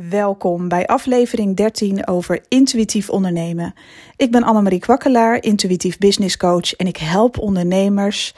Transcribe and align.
Welkom 0.00 0.68
bij 0.68 0.86
aflevering 0.86 1.56
13 1.56 2.06
over 2.06 2.44
intuïtief 2.48 3.10
ondernemen. 3.10 3.74
Ik 4.16 4.30
ben 4.30 4.42
Annemarie 4.42 4.78
Kwakkelaar, 4.78 5.42
intuïtief 5.42 5.98
business 5.98 6.36
coach 6.36 6.74
en 6.74 6.86
ik 6.86 6.96
help 6.96 7.38
ondernemers 7.38 8.34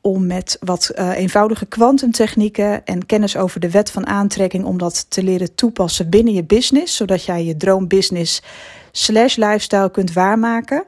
om 0.00 0.26
met 0.26 0.56
wat 0.60 0.92
uh, 0.94 1.18
eenvoudige 1.18 1.66
kwantumtechnieken 1.66 2.84
en 2.84 3.06
kennis 3.06 3.36
over 3.36 3.60
de 3.60 3.70
wet 3.70 3.90
van 3.90 4.06
aantrekking 4.06 4.64
om 4.64 4.78
dat 4.78 5.10
te 5.10 5.22
leren 5.22 5.54
toepassen 5.54 6.10
binnen 6.10 6.34
je 6.34 6.44
business, 6.44 6.96
zodat 6.96 7.24
jij 7.24 7.44
je 7.44 7.56
droombusiness 7.56 8.42
slash 8.92 9.36
lifestyle 9.36 9.90
kunt 9.90 10.12
waarmaken 10.12 10.84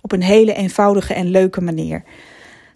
op 0.00 0.12
een 0.12 0.22
hele 0.22 0.54
eenvoudige 0.54 1.14
en 1.14 1.30
leuke 1.30 1.60
manier. 1.60 2.04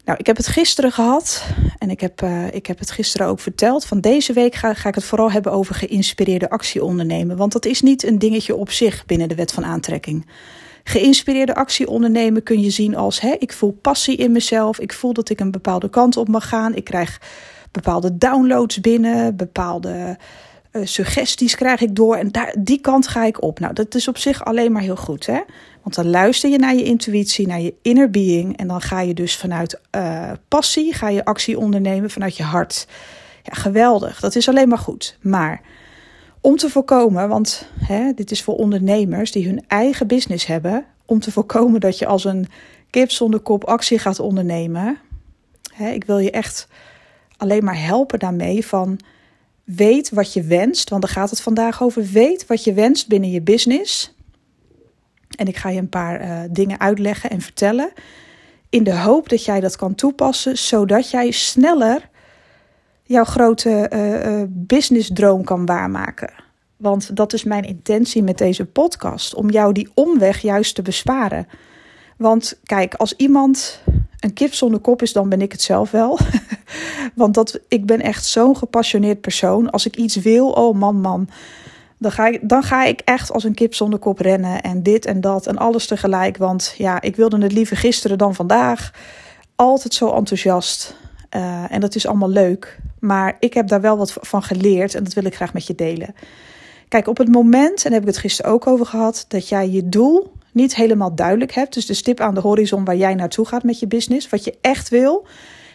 Nou, 0.05 0.19
ik 0.19 0.27
heb 0.27 0.37
het 0.37 0.47
gisteren 0.47 0.93
gehad 0.93 1.45
en 1.79 1.91
ik 1.91 2.01
heb, 2.01 2.23
uh, 2.23 2.55
ik 2.55 2.67
heb 2.67 2.79
het 2.79 2.91
gisteren 2.91 3.27
ook 3.27 3.41
verteld. 3.41 3.85
Van 3.85 4.01
deze 4.01 4.33
week 4.33 4.55
ga, 4.55 4.75
ga 4.75 4.89
ik 4.89 4.95
het 4.95 5.05
vooral 5.05 5.31
hebben 5.31 5.53
over 5.53 5.75
geïnspireerde 5.75 6.51
actie 6.51 6.85
ondernemen. 6.85 7.37
Want 7.37 7.53
dat 7.53 7.65
is 7.65 7.81
niet 7.81 8.05
een 8.05 8.19
dingetje 8.19 8.57
op 8.57 8.71
zich 8.71 9.07
binnen 9.07 9.29
de 9.29 9.35
wet 9.35 9.53
van 9.53 9.65
aantrekking. 9.65 10.27
Geïnspireerde 10.85 11.55
actie 11.55 11.89
ondernemen 11.89 12.43
kun 12.43 12.61
je 12.61 12.71
zien 12.71 12.97
als: 12.97 13.21
hè, 13.21 13.37
ik 13.39 13.53
voel 13.53 13.79
passie 13.83 14.17
in 14.17 14.33
mezelf, 14.33 14.79
ik 14.79 14.93
voel 14.93 15.13
dat 15.13 15.29
ik 15.29 15.41
een 15.41 15.51
bepaalde 15.51 15.91
kant 15.91 16.17
op 16.17 16.29
mag 16.29 16.49
gaan, 16.49 16.75
ik 16.75 16.85
krijg 16.85 17.21
bepaalde 17.71 18.19
downloads 18.19 18.81
binnen, 18.81 19.37
bepaalde 19.37 20.19
uh, 20.73 20.87
suggesties 20.87 21.55
krijg 21.55 21.81
ik 21.81 21.95
door 21.97 22.17
en 22.17 22.29
daar, 22.29 22.55
die 22.59 22.81
kant 22.81 23.09
ga 23.09 23.25
ik 23.25 23.43
op. 23.43 23.59
Nou, 23.59 23.73
dat 23.73 23.95
is 23.95 24.09
op 24.09 24.19
zich 24.19 24.45
alleen 24.45 24.73
maar 24.73 24.83
heel 24.83 24.97
goed. 24.97 25.27
Hè? 25.27 25.41
Want 25.83 25.95
dan 25.95 26.11
luister 26.11 26.51
je 26.51 26.59
naar 26.59 26.75
je 26.75 26.83
intuïtie, 26.83 27.47
naar 27.47 27.61
je 27.61 27.75
inner 27.83 28.11
being. 28.11 28.57
En 28.57 28.69
dan 28.69 28.81
ga 28.81 29.01
je 29.01 29.15
dus 29.15 29.37
vanuit 29.37 29.81
uh, 29.97 30.31
passie, 30.49 30.95
ga 30.95 31.09
je 31.09 31.25
actie 31.25 31.59
ondernemen 31.59 32.11
vanuit 32.11 32.37
je 32.37 32.43
hart. 32.43 32.87
Ja, 33.43 33.55
geweldig. 33.55 34.21
Dat 34.21 34.37
is 34.37 34.49
alleen 34.49 34.69
maar 34.69 34.79
goed. 34.79 35.19
Maar 35.21 35.61
om 36.41 36.57
te 36.57 36.71
voorkomen, 36.71 37.29
want 37.29 37.69
hè, 37.79 38.13
dit 38.13 38.31
is 38.31 38.43
voor 38.43 38.55
ondernemers 38.55 39.33
die 39.33 39.47
hun 39.47 39.65
eigen 39.69 40.07
business 40.07 40.47
hebben. 40.47 40.85
Om 41.07 41.21
te 41.21 41.33
voorkomen 41.33 41.81
dat 41.81 41.99
je 41.99 42.07
als 42.07 42.25
een 42.25 42.49
kip 42.91 43.11
zonder 43.11 43.41
kop 43.41 43.65
actie 43.65 43.99
gaat 43.99 44.21
ondernemen. 44.21 44.99
Hè, 45.75 45.91
ik 45.91 46.05
wil 46.05 46.19
je 46.19 46.31
echt 46.31 46.69
alleen 47.37 47.65
maar 47.65 47.83
helpen 47.83 48.19
daarmee 48.19 48.67
van 48.67 48.99
weet 49.77 50.11
wat 50.11 50.33
je 50.33 50.43
wenst. 50.43 50.91
Want 50.91 51.03
daar 51.03 51.13
gaat 51.13 51.31
het 51.31 51.41
vandaag 51.41 51.83
over. 51.83 52.05
Weet 52.05 52.47
wat 52.47 52.65
je 52.65 52.73
wenst 52.73 53.09
binnen 53.09 53.31
je 53.31 53.43
business. 53.43 54.15
En 55.37 55.47
ik 55.47 55.57
ga 55.57 55.69
je 55.69 55.79
een 55.79 55.89
paar 55.89 56.21
uh, 56.21 56.41
dingen 56.51 56.81
uitleggen 56.81 57.31
en 57.31 57.41
vertellen. 57.41 57.93
In 58.69 58.85
de 58.85 58.97
hoop 58.97 59.29
dat 59.29 59.45
jij 59.45 59.61
dat 59.61 59.77
kan 59.77 59.95
toepassen, 59.95 60.59
zodat 60.59 61.11
jij 61.11 61.31
sneller 61.31 62.09
jouw 63.03 63.25
grote 63.25 63.91
uh, 63.95 64.43
businessdroom 64.49 65.45
kan 65.45 65.67
waarmaken. 65.67 66.33
Want 66.77 67.17
dat 67.17 67.33
is 67.33 67.45
mijn 67.45 67.65
intentie 67.65 68.23
met 68.23 68.39
deze 68.39 68.67
podcast: 68.67 69.35
om 69.35 69.51
jou 69.51 69.73
die 69.73 69.91
omweg 69.95 70.41
juist 70.41 70.75
te 70.75 70.83
besparen. 70.83 71.47
Want 72.17 72.59
kijk, 72.63 72.95
als 72.95 73.17
iemand 73.17 73.83
een 74.21 74.33
kip 74.33 74.55
zonder 74.55 74.81
kop 74.81 75.03
is, 75.03 75.13
dan 75.13 75.29
ben 75.29 75.41
ik 75.41 75.53
het 75.53 75.63
zelf 75.63 75.91
wel. 75.91 76.19
Want 77.15 77.35
dat, 77.35 77.61
ik 77.69 77.87
ben 77.87 78.01
echt 78.01 78.25
zo'n 78.25 78.57
gepassioneerd 78.57 79.21
persoon. 79.21 79.71
Als 79.71 79.87
ik 79.87 79.97
iets 79.97 80.17
wil, 80.17 80.51
oh 80.51 80.77
man, 80.77 81.01
man. 81.01 81.29
Dan 81.99 82.13
ga, 82.13 82.27
ik, 82.27 82.49
dan 82.49 82.63
ga 82.63 82.85
ik 82.85 83.01
echt 83.05 83.33
als 83.33 83.45
een 83.45 83.55
kip 83.55 83.75
zonder 83.75 83.99
kop 83.99 84.19
rennen. 84.19 84.63
En 84.63 84.83
dit 84.83 85.07
en 85.07 85.21
dat 85.21 85.47
en 85.47 85.59
alles 85.59 85.87
tegelijk. 85.87 86.37
Want 86.37 86.75
ja, 86.77 87.01
ik 87.01 87.17
wilde 87.17 87.43
het 87.43 87.53
liever 87.53 87.77
gisteren 87.77 88.19
dan 88.19 88.35
vandaag. 88.35 88.93
Altijd 89.55 89.95
zo 89.95 90.13
enthousiast. 90.13 90.97
Uh, 91.37 91.73
en 91.73 91.81
dat 91.81 91.95
is 91.95 92.07
allemaal 92.07 92.31
leuk. 92.31 92.79
Maar 92.99 93.37
ik 93.39 93.55
heb 93.55 93.69
daar 93.69 93.81
wel 93.81 93.97
wat 93.97 94.13
van 94.21 94.43
geleerd. 94.43 94.95
En 94.95 95.05
dat 95.05 95.13
wil 95.13 95.25
ik 95.25 95.35
graag 95.35 95.53
met 95.53 95.67
je 95.67 95.75
delen. 95.75 96.15
Kijk, 96.89 97.09
op 97.09 97.19
het 97.19 97.29
moment, 97.29 97.77
en 97.77 97.83
daar 97.83 97.93
heb 97.93 98.03
ik 98.03 98.15
het 98.15 98.19
gisteren 98.19 98.51
ook 98.51 98.67
over 98.67 98.87
gehad, 98.87 99.25
dat 99.29 99.49
jij 99.49 99.69
je 99.69 99.89
doel 99.89 100.33
niet 100.53 100.75
helemaal 100.75 101.15
duidelijk 101.15 101.53
hebt. 101.53 101.75
Dus 101.75 101.87
de 101.87 101.95
stip 101.95 102.21
aan 102.21 102.35
de 102.35 102.41
horizon 102.41 102.85
waar 102.85 102.97
jij 102.97 103.15
naartoe 103.15 103.47
gaat 103.47 103.63
met 103.63 103.79
je 103.79 103.87
business. 103.87 104.29
Wat 104.29 104.45
je 104.45 104.59
echt 104.61 104.89
wil. 104.89 105.27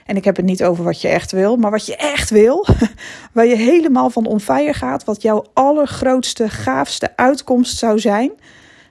En 0.06 0.16
ik 0.16 0.26
heb 0.26 0.36
het 0.36 0.46
niet 0.46 0.64
over 0.64 0.84
wat 0.84 1.02
je 1.02 1.08
echt 1.08 1.32
wil, 1.32 1.56
maar 1.56 1.72
wat 1.72 1.86
je 1.86 1.96
echt 1.96 2.30
wil. 2.30 2.66
Waar 3.34 3.46
je 3.46 3.56
helemaal 3.56 4.10
van 4.10 4.26
on 4.26 4.40
fire 4.40 4.74
gaat. 4.74 5.04
Wat 5.04 5.22
jouw 5.22 5.46
allergrootste, 5.54 6.50
gaafste 6.50 7.16
uitkomst 7.16 7.78
zou 7.78 8.00
zijn 8.00 8.32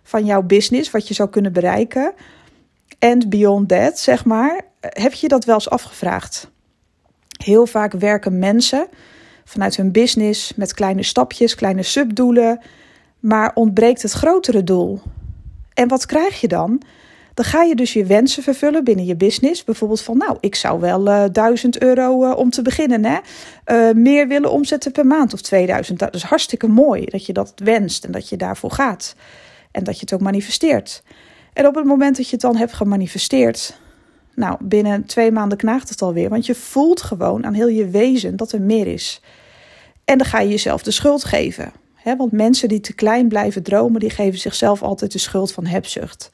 van 0.03 0.25
jouw 0.25 0.43
business. 0.43 0.91
Wat 0.91 1.09
je 1.09 1.15
zou 1.15 1.29
kunnen 1.29 1.53
bereiken. 1.53 2.13
En 2.99 3.29
beyond 3.29 3.69
that, 3.69 3.99
zeg 3.99 4.25
maar. 4.25 4.61
Heb 4.81 5.13
je 5.13 5.29
dat 5.29 5.45
wel 5.45 5.55
eens 5.55 5.71
afgevraagd? 5.71 6.51
Heel 7.45 7.67
vaak 7.67 7.93
werken 7.93 8.39
mensen 8.39 8.89
vanuit 9.45 9.77
hun 9.77 9.93
business 9.93 10.55
met 10.55 10.75
kleine 10.75 11.03
stapjes, 11.03 11.55
kleine 11.55 11.83
subdoelen. 11.83 12.61
Maar 13.21 13.51
ontbreekt 13.55 14.03
het 14.03 14.13
grotere 14.13 14.65
doel. 14.65 15.01
En 15.75 15.89
wat 15.89 16.07
krijg 16.07 16.41
je 16.41 16.49
dan? 16.49 16.83
Dan 17.35 17.45
ga 17.45 17.63
je 17.63 17.75
dus 17.75 17.93
je 17.93 18.05
wensen 18.05 18.43
vervullen 18.43 18.85
binnen 18.85 19.05
je 19.05 19.17
business. 19.17 19.65
Bijvoorbeeld 19.65 20.01
van, 20.01 20.17
nou, 20.17 20.37
ik 20.41 20.55
zou 20.55 20.81
wel 20.81 21.09
uh, 21.09 21.25
eh, 21.25 21.33
1000 21.33 21.83
euro 21.83 22.25
uh, 22.25 22.37
om 22.37 22.51
te 22.51 22.63
beginnen, 22.63 23.05
hè? 23.05 23.19
Uh, 23.67 23.95
meer 23.95 24.29
willen 24.29 24.51
omzetten 24.51 24.93
per 24.93 25.07
maand 25.07 25.33
of 25.33 25.41
2000. 25.41 25.99
Dat 25.99 26.15
is 26.15 26.23
hartstikke 26.23 26.67
mooi 26.67 27.05
dat 27.05 27.27
je 27.27 27.33
dat 27.33 27.53
wenst 27.57 28.05
en 28.05 28.13
dat 28.13 28.29
je 28.29 28.37
daarvoor 28.37 28.71
gaat. 28.71 29.15
En 29.71 29.85
dat 29.85 29.95
je 29.95 30.01
het 30.01 30.13
ook 30.13 30.21
manifesteert. 30.21 31.03
En 31.53 31.67
op 31.67 31.75
het 31.75 31.85
moment 31.85 32.17
dat 32.17 32.25
je 32.27 32.33
het 32.33 32.41
dan 32.41 32.57
hebt 32.57 32.73
gemanifesteerd, 32.73 33.79
nou, 34.35 34.57
binnen 34.61 35.07
twee 35.07 35.33
maanden 35.33 35.59
knaagt 35.59 35.89
het 35.89 36.03
alweer. 36.03 36.29
Want 36.29 36.47
je 36.47 36.55
voelt 36.55 37.03
gewoon 37.03 37.47
aan 37.47 37.55
heel 37.55 37.69
je 37.69 37.89
wezen 37.89 38.37
dat 38.37 38.53
er 38.53 38.61
meer 38.61 38.87
is. 38.87 39.21
En 40.05 40.19
dan 40.19 40.27
ga 40.27 40.41
je 40.41 40.49
jezelf 40.49 40.83
de 40.83 40.91
schuld 40.91 41.25
geven. 41.25 41.73
Want 42.05 42.33
mensen 42.33 42.69
die 42.69 42.81
te 42.81 42.95
klein 42.95 43.29
blijven 43.29 43.63
dromen, 43.63 44.01
die 44.01 44.11
geven 44.11 44.39
zichzelf 44.39 44.83
altijd 44.83 45.13
de 45.13 45.19
schuld 45.19 45.53
van 45.53 45.67
hebzucht. 45.67 46.31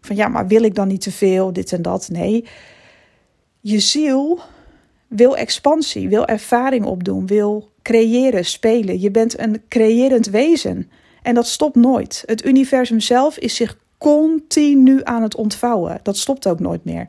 Van 0.00 0.16
ja, 0.16 0.28
maar 0.28 0.46
wil 0.46 0.62
ik 0.62 0.74
dan 0.74 0.88
niet 0.88 1.00
te 1.00 1.12
veel, 1.12 1.52
dit 1.52 1.72
en 1.72 1.82
dat? 1.82 2.08
Nee. 2.08 2.44
Je 3.60 3.80
ziel 3.80 4.40
wil 5.08 5.36
expansie, 5.36 6.08
wil 6.08 6.26
ervaring 6.26 6.84
opdoen, 6.84 7.26
wil 7.26 7.70
creëren, 7.82 8.44
spelen. 8.44 9.00
Je 9.00 9.10
bent 9.10 9.38
een 9.38 9.62
creërend 9.68 10.26
wezen. 10.26 10.90
En 11.22 11.34
dat 11.34 11.46
stopt 11.46 11.76
nooit. 11.76 12.22
Het 12.26 12.44
universum 12.44 13.00
zelf 13.00 13.38
is 13.38 13.54
zich 13.54 13.78
continu 13.98 15.00
aan 15.02 15.22
het 15.22 15.34
ontvouwen. 15.34 16.00
Dat 16.02 16.16
stopt 16.16 16.46
ook 16.46 16.60
nooit 16.60 16.84
meer. 16.84 17.06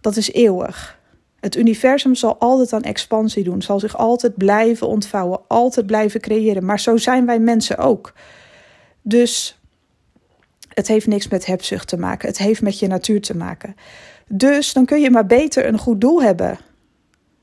Dat 0.00 0.16
is 0.16 0.32
eeuwig. 0.32 0.99
Het 1.40 1.56
universum 1.56 2.14
zal 2.14 2.36
altijd 2.38 2.72
aan 2.72 2.82
expansie 2.82 3.44
doen, 3.44 3.62
zal 3.62 3.80
zich 3.80 3.96
altijd 3.96 4.36
blijven 4.36 4.86
ontvouwen, 4.86 5.40
altijd 5.46 5.86
blijven 5.86 6.20
creëren. 6.20 6.64
Maar 6.64 6.80
zo 6.80 6.96
zijn 6.96 7.26
wij 7.26 7.38
mensen 7.38 7.78
ook. 7.78 8.12
Dus 9.02 9.60
het 10.68 10.88
heeft 10.88 11.06
niks 11.06 11.28
met 11.28 11.46
hebzucht 11.46 11.88
te 11.88 11.96
maken. 11.96 12.28
Het 12.28 12.38
heeft 12.38 12.62
met 12.62 12.78
je 12.78 12.86
natuur 12.86 13.20
te 13.20 13.36
maken. 13.36 13.74
Dus 14.28 14.72
dan 14.72 14.84
kun 14.84 15.00
je 15.00 15.10
maar 15.10 15.26
beter 15.26 15.66
een 15.66 15.78
goed 15.78 16.00
doel 16.00 16.22
hebben. 16.22 16.58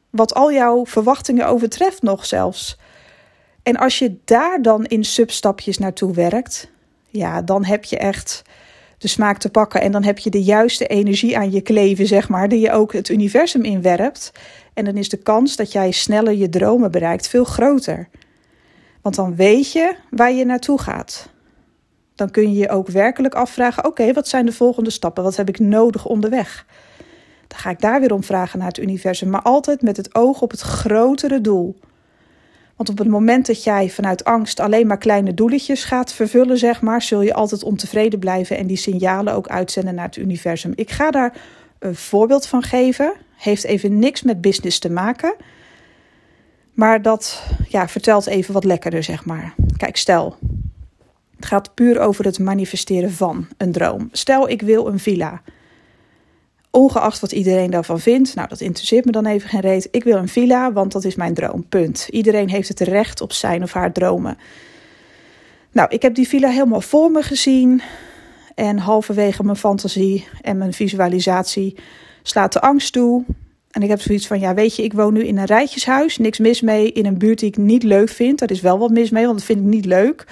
Wat 0.09 0.33
al 0.33 0.53
jouw 0.53 0.85
verwachtingen 0.85 1.47
overtreft 1.47 2.01
nog 2.01 2.25
zelfs. 2.25 2.77
En 3.63 3.75
als 3.75 3.99
je 3.99 4.17
daar 4.25 4.61
dan 4.61 4.85
in 4.85 5.03
substapjes 5.03 5.77
naartoe 5.77 6.13
werkt, 6.13 6.69
ja, 7.09 7.41
dan 7.41 7.65
heb 7.65 7.83
je 7.83 7.97
echt 7.97 8.41
de 8.97 9.07
smaak 9.07 9.37
te 9.37 9.49
pakken. 9.49 9.81
En 9.81 9.91
dan 9.91 10.03
heb 10.03 10.17
je 10.17 10.29
de 10.29 10.43
juiste 10.43 10.87
energie 10.87 11.37
aan 11.37 11.51
je 11.51 11.61
kleven, 11.61 12.07
zeg 12.07 12.29
maar, 12.29 12.49
die 12.49 12.59
je 12.59 12.71
ook 12.71 12.93
het 12.93 13.09
universum 13.09 13.63
inwerpt. 13.63 14.31
En 14.73 14.85
dan 14.85 14.97
is 14.97 15.09
de 15.09 15.17
kans 15.17 15.55
dat 15.55 15.71
jij 15.71 15.91
sneller 15.91 16.33
je 16.33 16.49
dromen 16.49 16.91
bereikt 16.91 17.27
veel 17.27 17.43
groter. 17.43 18.09
Want 19.01 19.15
dan 19.15 19.35
weet 19.35 19.71
je 19.71 19.95
waar 20.09 20.31
je 20.31 20.45
naartoe 20.45 20.79
gaat 20.79 21.35
dan 22.17 22.31
kun 22.31 22.51
je 22.53 22.57
je 22.57 22.69
ook 22.69 22.87
werkelijk 22.87 23.35
afvragen: 23.35 23.85
oké, 23.85 24.13
wat 24.13 24.27
zijn 24.27 24.45
de 24.45 24.51
volgende 24.51 24.89
stappen? 24.89 25.23
Wat 25.23 25.35
heb 25.35 25.49
ik 25.49 25.59
nodig 25.59 26.05
onderweg? 26.05 26.65
Dan 27.47 27.59
ga 27.59 27.69
ik 27.69 27.81
daar 27.81 27.99
weer 27.99 28.13
om 28.13 28.23
vragen 28.23 28.59
naar 28.59 28.67
het 28.67 28.77
universum, 28.77 29.29
maar 29.29 29.41
altijd 29.41 29.81
met 29.81 29.97
het 29.97 30.15
oog 30.15 30.41
op 30.41 30.51
het 30.51 30.59
grotere 30.59 31.41
doel. 31.41 31.79
Want 32.77 32.89
op 32.89 32.97
het 32.97 33.07
moment 33.07 33.45
dat 33.45 33.63
jij 33.63 33.89
vanuit 33.89 34.23
angst 34.23 34.59
alleen 34.59 34.87
maar 34.87 34.97
kleine 34.97 35.33
doeletjes 35.33 35.83
gaat 35.83 36.13
vervullen, 36.13 36.57
zeg 36.57 36.81
maar, 36.81 37.01
zul 37.01 37.21
je 37.21 37.33
altijd 37.33 37.63
ontevreden 37.63 38.19
blijven 38.19 38.57
en 38.57 38.67
die 38.67 38.77
signalen 38.77 39.33
ook 39.33 39.47
uitzenden 39.47 39.95
naar 39.95 40.05
het 40.05 40.17
universum. 40.17 40.71
Ik 40.75 40.91
ga 40.91 41.11
daar 41.11 41.37
een 41.79 41.95
voorbeeld 41.95 42.47
van 42.47 42.63
geven. 42.63 43.13
Heeft 43.35 43.63
even 43.63 43.99
niks 43.99 44.21
met 44.21 44.41
business 44.41 44.79
te 44.79 44.89
maken. 44.89 45.35
Maar 46.73 47.01
dat 47.01 47.43
ja, 47.69 47.87
vertelt 47.87 48.27
even 48.27 48.53
wat 48.53 48.63
lekkerder, 48.63 49.03
zeg 49.03 49.25
maar. 49.25 49.53
Kijk, 49.77 49.97
stel, 49.97 50.35
het 51.35 51.45
gaat 51.45 51.73
puur 51.73 51.99
over 51.99 52.25
het 52.25 52.39
manifesteren 52.39 53.11
van 53.11 53.47
een 53.57 53.71
droom. 53.71 54.09
Stel, 54.11 54.49
ik 54.49 54.61
wil 54.61 54.87
een 54.87 54.99
villa. 54.99 55.41
Ongeacht 56.77 57.19
wat 57.19 57.31
iedereen 57.31 57.69
daarvan 57.69 57.99
vindt, 57.99 58.35
nou 58.35 58.47
dat 58.47 58.61
interesseert 58.61 59.05
me 59.05 59.11
dan 59.11 59.25
even 59.25 59.49
geen 59.49 59.61
reet. 59.61 59.87
Ik 59.91 60.03
wil 60.03 60.17
een 60.17 60.27
villa, 60.27 60.73
want 60.73 60.91
dat 60.91 61.03
is 61.03 61.15
mijn 61.15 61.33
droom. 61.33 61.67
Punt. 61.69 62.07
Iedereen 62.09 62.49
heeft 62.49 62.67
het 62.67 62.79
recht 62.79 63.21
op 63.21 63.33
zijn 63.33 63.63
of 63.63 63.73
haar 63.73 63.91
dromen. 63.91 64.37
Nou, 65.71 65.89
ik 65.89 66.01
heb 66.01 66.15
die 66.15 66.27
villa 66.27 66.49
helemaal 66.49 66.81
voor 66.81 67.11
me 67.11 67.21
gezien. 67.21 67.81
En 68.55 68.77
halverwege 68.77 69.43
mijn 69.43 69.57
fantasie 69.57 70.27
en 70.41 70.57
mijn 70.57 70.73
visualisatie 70.73 71.75
slaat 72.23 72.53
de 72.53 72.61
angst 72.61 72.93
toe. 72.93 73.23
En 73.71 73.81
ik 73.81 73.89
heb 73.89 74.01
zoiets 74.01 74.27
van, 74.27 74.39
ja 74.39 74.53
weet 74.53 74.75
je, 74.75 74.83
ik 74.83 74.93
woon 74.93 75.13
nu 75.13 75.23
in 75.23 75.37
een 75.37 75.45
rijtjeshuis. 75.45 76.17
Niks 76.17 76.39
mis 76.39 76.61
mee 76.61 76.91
in 76.91 77.05
een 77.05 77.17
buurt 77.17 77.39
die 77.39 77.49
ik 77.49 77.57
niet 77.57 77.83
leuk 77.83 78.09
vind. 78.09 78.39
Daar 78.39 78.51
is 78.51 78.61
wel 78.61 78.77
wat 78.77 78.91
mis 78.91 79.09
mee, 79.09 79.25
want 79.25 79.37
dat 79.37 79.47
vind 79.47 79.59
ik 79.59 79.65
niet 79.65 79.85
leuk. 79.85 80.25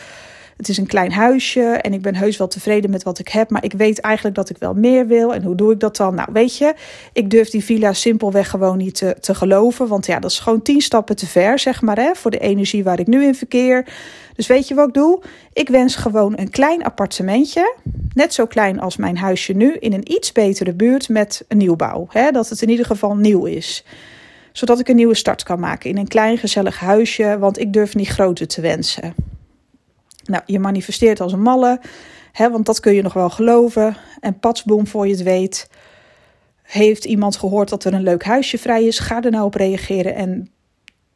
Het 0.58 0.70
is 0.70 0.78
een 0.78 0.88
klein 0.88 1.12
huisje 1.12 1.62
en 1.62 1.94
ik 1.94 2.02
ben 2.02 2.16
heus 2.16 2.38
wel 2.38 2.48
tevreden 2.48 2.90
met 2.90 3.04
wat 3.04 3.20
ik 3.20 3.28
heb. 3.28 3.50
Maar 3.50 3.64
ik 3.64 3.74
weet 3.74 4.00
eigenlijk 4.00 4.36
dat 4.36 4.50
ik 4.50 4.58
wel 4.58 4.74
meer 4.74 5.08
wil. 5.08 5.34
En 5.34 5.44
hoe 5.44 5.56
doe 5.56 5.72
ik 5.72 5.80
dat 5.80 5.98
dan? 5.98 6.16
Nou, 6.16 6.30
weet 6.34 6.58
je, 6.58 6.74
ik 7.14 7.30
durf 7.30 7.50
die 7.50 7.64
villa 7.64 7.94
simpelweg 7.94 8.50
gewoon 8.50 8.78
niet 8.78 8.96
te, 8.96 9.36
geloven. 9.36 9.88
Want 9.88 10.06
ja, 10.06 10.20
dat 10.20 10.32
is 10.32 10.40
gewoon 10.40 10.62
tien 10.62 10.82
stappen 10.82 11.16
te 11.16 11.28
ver, 11.28 11.60
zeg 11.60 11.82
maar, 11.82 11.98
hè, 11.98 12.16
voor 12.16 12.32
de 12.32 12.40
energie 12.40 12.84
waar 12.84 13.00
ik 13.00 13.08
nu 13.08 13.24
in 13.24 13.36
verkeer. 13.36 13.88
Dus 14.36 14.48
weet 14.48 14.68
je 14.68 14.76
wat 14.76 14.88
ik 14.88 14.94
doe? 14.94 15.22
Ik 15.54 15.70
wens 15.70 15.96
gewoon 15.96 16.34
een 16.38 16.50
klein 16.50 16.84
appartementje. 16.84 17.76
Net 18.14 18.34
zo 18.34 18.46
klein 18.46 18.80
als 18.80 18.98
mijn 18.98 19.18
huisje 19.18 19.54
nu. 19.54 19.74
In 19.74 19.94
een 19.94 20.12
iets 20.12 20.32
betere 20.32 20.74
buurt 20.74 21.10
met 21.10 21.46
een 21.48 21.58
nieuwbouw. 21.58 22.08
Hè, 22.10 22.32
dat 22.32 22.50
het 22.50 22.62
in 22.62 22.70
ieder 22.70 22.86
geval 22.86 23.16
nieuw 23.16 23.46
is 23.46 23.86
zodat 24.52 24.80
ik 24.80 24.88
een 24.88 24.96
nieuwe 24.96 25.16
start 25.16 25.44
kan 25.44 25.60
maken 25.60 25.90
in 25.90 25.98
een 25.98 26.08
klein 26.08 26.38
gezellig 26.38 26.80
huisje, 26.80 27.38
want 27.40 27.60
ik 27.60 27.74
durf 27.74 27.96
niet 27.96 28.08
groter 28.08 28.48
te 28.48 28.62
wensen. 28.62 29.25
Nou, 30.26 30.44
je 30.46 30.60
manifesteert 30.60 31.22
als 31.22 31.34
een 31.34 31.42
malle, 31.42 31.80
hè, 32.32 32.50
want 32.50 32.66
dat 32.66 32.80
kun 32.80 32.94
je 32.94 33.02
nog 33.02 33.14
wel 33.14 33.30
geloven. 33.30 33.98
En 34.20 34.40
patsboom, 34.40 34.88
voor 34.88 35.08
je 35.08 35.14
het 35.14 35.24
weet, 35.24 35.70
heeft 36.62 37.06
iemand 37.06 37.38
gehoord 37.38 37.70
dat 37.70 37.84
er 37.84 37.94
een 37.94 38.04
leuk 38.04 38.24
huisje 38.24 38.58
vrij 38.58 38.84
is. 38.84 39.00
Ga 39.00 39.22
er 39.22 39.32
nou 39.32 39.46
op 39.46 39.54
reageren 39.54 40.16
en 40.16 40.50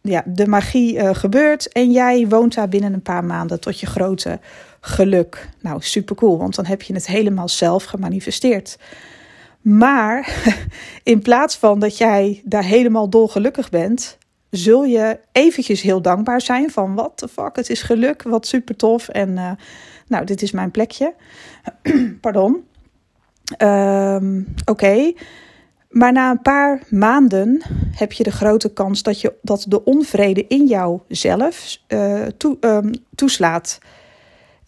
ja, 0.02 0.24
de 0.26 0.48
magie 0.48 0.96
uh, 0.96 1.10
gebeurt. 1.14 1.72
En 1.72 1.92
jij 1.92 2.28
woont 2.28 2.54
daar 2.54 2.70
binnen 2.70 2.94
een 2.94 3.02
paar 3.02 3.24
maanden 3.24 3.60
tot 3.60 3.80
je 3.80 3.86
grote 3.86 4.40
geluk. 4.82 5.50
Nou, 5.62 5.82
super 5.82 6.16
cool, 6.16 6.38
want 6.38 6.56
dan 6.56 6.66
heb 6.66 6.82
je 6.82 6.94
het 6.94 7.08
helemaal 7.08 7.50
zelf 7.50 7.84
gemanifesteerd. 7.84 8.78
Maar 9.62 10.44
in 11.04 11.22
plaats 11.22 11.56
van 11.56 11.80
dat 11.80 11.98
jij 11.98 12.42
daar 12.46 12.64
helemaal 12.64 13.10
dolgelukkig 13.10 13.70
bent, 13.70 14.18
zul 14.50 14.84
je 14.84 15.20
eventjes 15.32 15.82
heel 15.82 16.02
dankbaar 16.02 16.42
zijn 16.42 16.72
van 16.72 16.96
wat 16.96 17.12
the 17.16 17.28
fuck, 17.28 17.56
het 17.56 17.70
is 17.70 17.82
geluk, 17.82 18.24
wat 18.24 18.48
super 18.48 18.76
tof 18.76 19.08
en 19.08 19.30
uh, 19.30 19.52
nou, 20.08 20.26
dit 20.26 20.42
is 20.42 20.52
mijn 20.52 20.72
plekje. 20.72 21.14
Pardon. 22.22 22.64
Um, 23.58 24.54
Oké. 24.66 25.14
Maar 25.90 26.12
na 26.12 26.30
een 26.32 26.42
paar 26.42 26.82
maanden 26.90 27.62
heb 27.92 28.12
je 28.12 28.24
de 28.24 28.32
grote 28.32 28.74
kans 28.74 29.04
dat, 29.04 29.22
je, 29.22 29.34
dat 29.42 29.66
de 29.68 29.84
onvrede 29.84 30.46
in 30.48 30.66
jouzelf 30.66 31.78
toe, 32.38 32.58
um, 32.62 32.92
toeslaat. 33.16 33.80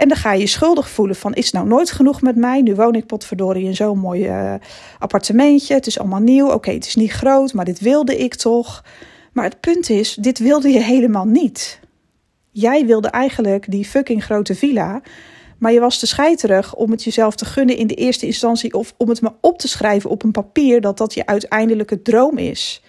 En 0.02 0.08
dan 0.08 0.18
ga 0.18 0.34
je 0.34 0.40
je 0.40 0.48
schuldig 0.48 0.90
voelen 0.90 1.16
van 1.16 1.34
is 1.34 1.46
het 1.46 1.54
nou 1.54 1.68
nooit 1.68 1.92
genoeg 1.92 2.22
met 2.22 2.36
mij? 2.36 2.62
Nu 2.62 2.76
woon 2.76 2.96
ik 2.96 3.06
potverdorie 3.06 3.66
in 3.66 3.76
zo'n 3.76 4.00
mooi 4.00 4.28
uh, 4.28 4.54
appartementje. 5.00 5.74
Het 5.74 5.88
is 5.88 6.00
allemaal 6.00 6.20
nieuw. 6.20 6.52
Oké, 6.52 6.72
het 6.72 6.86
is 6.86 6.96
niet 6.96 7.12
groot, 7.12 7.54
maar 7.54 7.66
dit 7.66 7.80
wilde 7.80 8.18
ik 8.18 8.36
toch. 8.36 8.84
Maar 9.32 9.44
het 9.44 9.60
punt 9.60 9.90
is, 9.90 10.14
dit 10.14 10.40
wilde 10.40 10.70
je 10.70 10.84
helemaal 10.84 11.26
niet. 11.26 11.80
Jij 12.52 12.86
wilde 12.86 13.08
eigenlijk 13.08 13.72
die 13.72 13.86
fucking 13.86 14.24
grote 14.24 14.56
villa, 14.56 15.02
maar 15.58 15.72
je 15.72 15.80
was 15.80 16.00
te 16.00 16.08
scheiterig 16.08 16.76
om 16.76 16.92
het 16.92 17.04
jezelf 17.04 17.36
te 17.36 17.46
gunnen 17.46 17.78
in 17.78 17.88
de 17.88 17.96
eerste 17.96 18.26
instantie 18.26 18.74
of 18.74 18.94
om 18.98 19.10
het 19.10 19.22
maar 19.22 19.34
op 19.42 19.60
te 19.60 19.68
schrijven 19.68 20.10
op 20.10 20.24
een 20.24 20.32
papier 20.32 20.82
dat 20.82 20.98
dat 20.98 21.14
je 21.14 21.26
uiteindelijke 21.26 22.02
droom 22.02 22.38
is. 22.38 22.82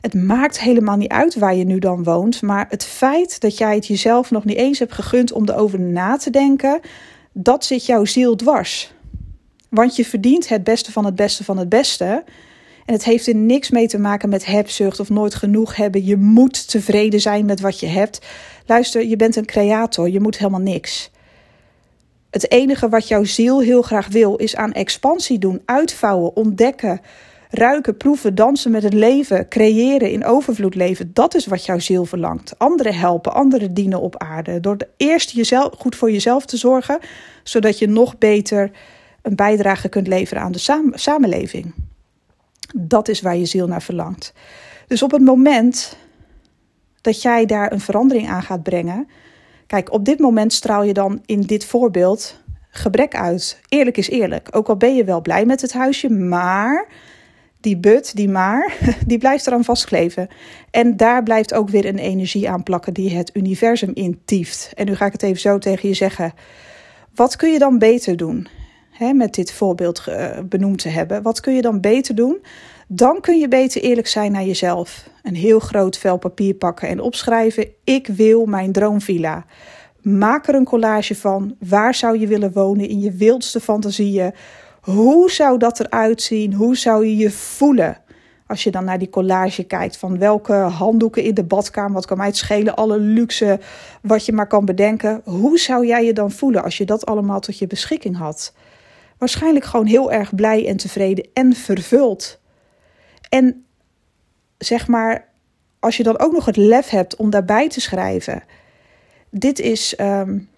Het 0.00 0.14
maakt 0.14 0.60
helemaal 0.60 0.96
niet 0.96 1.10
uit 1.10 1.34
waar 1.34 1.54
je 1.54 1.64
nu 1.64 1.78
dan 1.78 2.04
woont, 2.04 2.42
maar 2.42 2.66
het 2.68 2.84
feit 2.84 3.40
dat 3.40 3.58
jij 3.58 3.74
het 3.74 3.86
jezelf 3.86 4.30
nog 4.30 4.44
niet 4.44 4.56
eens 4.56 4.78
hebt 4.78 4.92
gegund 4.92 5.32
om 5.32 5.48
erover 5.48 5.80
na 5.80 6.16
te 6.16 6.30
denken, 6.30 6.80
dat 7.32 7.64
zit 7.64 7.86
jouw 7.86 8.04
ziel 8.04 8.36
dwars. 8.36 8.92
Want 9.68 9.96
je 9.96 10.04
verdient 10.04 10.48
het 10.48 10.64
beste 10.64 10.92
van 10.92 11.04
het 11.04 11.16
beste 11.16 11.44
van 11.44 11.58
het 11.58 11.68
beste. 11.68 12.24
En 12.86 12.94
het 12.94 13.04
heeft 13.04 13.26
er 13.26 13.34
niks 13.34 13.70
mee 13.70 13.88
te 13.88 13.98
maken 13.98 14.28
met 14.28 14.46
hebzucht 14.46 15.00
of 15.00 15.10
nooit 15.10 15.34
genoeg 15.34 15.76
hebben. 15.76 16.04
Je 16.04 16.16
moet 16.16 16.68
tevreden 16.70 17.20
zijn 17.20 17.44
met 17.44 17.60
wat 17.60 17.80
je 17.80 17.86
hebt. 17.86 18.26
Luister, 18.66 19.06
je 19.06 19.16
bent 19.16 19.36
een 19.36 19.46
creator, 19.46 20.08
je 20.08 20.20
moet 20.20 20.38
helemaal 20.38 20.60
niks. 20.60 21.10
Het 22.30 22.50
enige 22.50 22.88
wat 22.88 23.08
jouw 23.08 23.24
ziel 23.24 23.60
heel 23.60 23.82
graag 23.82 24.08
wil 24.08 24.36
is 24.36 24.56
aan 24.56 24.72
expansie 24.72 25.38
doen, 25.38 25.62
uitvouwen, 25.64 26.36
ontdekken, 26.36 27.00
ruiken, 27.50 27.96
proeven, 27.96 28.34
dansen 28.34 28.70
met 28.70 28.82
het 28.82 28.92
leven, 28.92 29.48
creëren, 29.48 30.10
in 30.10 30.24
overvloed 30.24 30.74
leven. 30.74 31.10
Dat 31.12 31.34
is 31.34 31.46
wat 31.46 31.64
jouw 31.64 31.78
ziel 31.78 32.04
verlangt. 32.04 32.58
Anderen 32.58 32.94
helpen, 32.94 33.34
anderen 33.34 33.74
dienen 33.74 34.00
op 34.00 34.16
aarde. 34.16 34.60
Door 34.60 34.76
eerst 34.96 35.30
jezelf, 35.30 35.74
goed 35.78 35.96
voor 35.96 36.10
jezelf 36.10 36.46
te 36.46 36.56
zorgen, 36.56 36.98
zodat 37.42 37.78
je 37.78 37.88
nog 37.88 38.18
beter 38.18 38.70
een 39.22 39.36
bijdrage 39.36 39.88
kunt 39.88 40.06
leveren 40.06 40.42
aan 40.42 40.52
de 40.52 40.90
samenleving. 40.94 41.74
Dat 42.76 43.08
is 43.08 43.20
waar 43.20 43.36
je 43.36 43.46
ziel 43.46 43.66
naar 43.66 43.82
verlangt. 43.82 44.32
Dus 44.86 45.02
op 45.02 45.10
het 45.10 45.22
moment 45.22 45.96
dat 47.00 47.22
jij 47.22 47.46
daar 47.46 47.72
een 47.72 47.80
verandering 47.80 48.28
aan 48.28 48.42
gaat 48.42 48.62
brengen. 48.62 49.08
Kijk, 49.66 49.92
op 49.92 50.04
dit 50.04 50.18
moment 50.18 50.52
straal 50.52 50.82
je 50.82 50.92
dan 50.92 51.22
in 51.26 51.40
dit 51.40 51.64
voorbeeld 51.64 52.40
gebrek 52.70 53.14
uit. 53.14 53.60
Eerlijk 53.68 53.96
is 53.96 54.10
eerlijk. 54.10 54.48
Ook 54.50 54.68
al 54.68 54.76
ben 54.76 54.94
je 54.94 55.04
wel 55.04 55.20
blij 55.20 55.44
met 55.44 55.60
het 55.60 55.72
huisje, 55.72 56.10
maar 56.10 56.88
die 57.60 57.76
but, 57.76 58.16
die 58.16 58.28
maar, 58.28 58.76
die 59.06 59.18
blijft 59.18 59.46
eraan 59.46 59.64
vastkleven. 59.64 60.28
En 60.70 60.96
daar 60.96 61.22
blijft 61.22 61.54
ook 61.54 61.68
weer 61.68 61.86
een 61.86 61.98
energie 61.98 62.50
aan 62.50 62.62
plakken 62.62 62.94
die 62.94 63.16
het 63.16 63.30
universum 63.34 63.90
intieft. 63.94 64.72
En 64.74 64.86
nu 64.86 64.94
ga 64.94 65.06
ik 65.06 65.12
het 65.12 65.22
even 65.22 65.40
zo 65.40 65.58
tegen 65.58 65.88
je 65.88 65.94
zeggen. 65.94 66.32
Wat 67.14 67.36
kun 67.36 67.52
je 67.52 67.58
dan 67.58 67.78
beter 67.78 68.16
doen? 68.16 68.48
Met 69.10 69.34
dit 69.34 69.52
voorbeeld 69.52 70.04
uh, 70.08 70.26
benoemd 70.44 70.78
te 70.78 70.88
hebben. 70.88 71.22
Wat 71.22 71.40
kun 71.40 71.54
je 71.54 71.62
dan 71.62 71.80
beter 71.80 72.14
doen? 72.14 72.42
Dan 72.88 73.20
kun 73.20 73.38
je 73.38 73.48
beter 73.48 73.82
eerlijk 73.82 74.06
zijn 74.06 74.32
naar 74.32 74.44
jezelf. 74.44 75.08
Een 75.22 75.34
heel 75.34 75.58
groot 75.58 75.98
vel 75.98 76.16
papier 76.16 76.54
pakken 76.54 76.88
en 76.88 77.00
opschrijven: 77.00 77.66
Ik 77.84 78.06
wil 78.06 78.46
mijn 78.46 78.72
droomvilla. 78.72 79.44
Maak 80.02 80.48
er 80.48 80.54
een 80.54 80.64
collage 80.64 81.14
van. 81.14 81.56
Waar 81.58 81.94
zou 81.94 82.18
je 82.18 82.26
willen 82.26 82.52
wonen 82.52 82.88
in 82.88 83.00
je 83.00 83.12
wildste 83.12 83.60
fantasieën? 83.60 84.32
Hoe 84.80 85.30
zou 85.30 85.58
dat 85.58 85.80
eruit 85.80 86.22
zien? 86.22 86.54
Hoe 86.54 86.76
zou 86.76 87.06
je 87.06 87.16
je 87.16 87.30
voelen? 87.30 87.96
Als 88.46 88.64
je 88.64 88.70
dan 88.70 88.84
naar 88.84 88.98
die 88.98 89.10
collage 89.10 89.64
kijkt 89.64 89.96
van 89.96 90.18
welke 90.18 90.52
handdoeken 90.52 91.22
in 91.22 91.34
de 91.34 91.44
badkamer, 91.44 91.92
wat 91.92 92.06
kan 92.06 92.16
mij 92.16 92.26
het 92.26 92.36
schelen, 92.36 92.76
alle 92.76 92.98
luxe 92.98 93.60
wat 94.02 94.26
je 94.26 94.32
maar 94.32 94.46
kan 94.46 94.64
bedenken. 94.64 95.20
Hoe 95.24 95.58
zou 95.58 95.86
jij 95.86 96.04
je 96.04 96.12
dan 96.12 96.30
voelen 96.30 96.62
als 96.62 96.78
je 96.78 96.84
dat 96.84 97.06
allemaal 97.06 97.40
tot 97.40 97.58
je 97.58 97.66
beschikking 97.66 98.16
had? 98.16 98.54
Waarschijnlijk 99.22 99.64
gewoon 99.64 99.86
heel 99.86 100.12
erg 100.12 100.34
blij 100.34 100.66
en 100.66 100.76
tevreden 100.76 101.28
en 101.32 101.54
vervuld. 101.54 102.40
En 103.28 103.64
zeg 104.58 104.88
maar, 104.88 105.28
als 105.78 105.96
je 105.96 106.02
dan 106.02 106.18
ook 106.18 106.32
nog 106.32 106.44
het 106.44 106.56
lef 106.56 106.88
hebt 106.88 107.16
om 107.16 107.30
daarbij 107.30 107.68
te 107.68 107.80
schrijven: 107.80 108.42
Dit 109.30 109.58
is 109.58 109.98
um, 110.00 110.48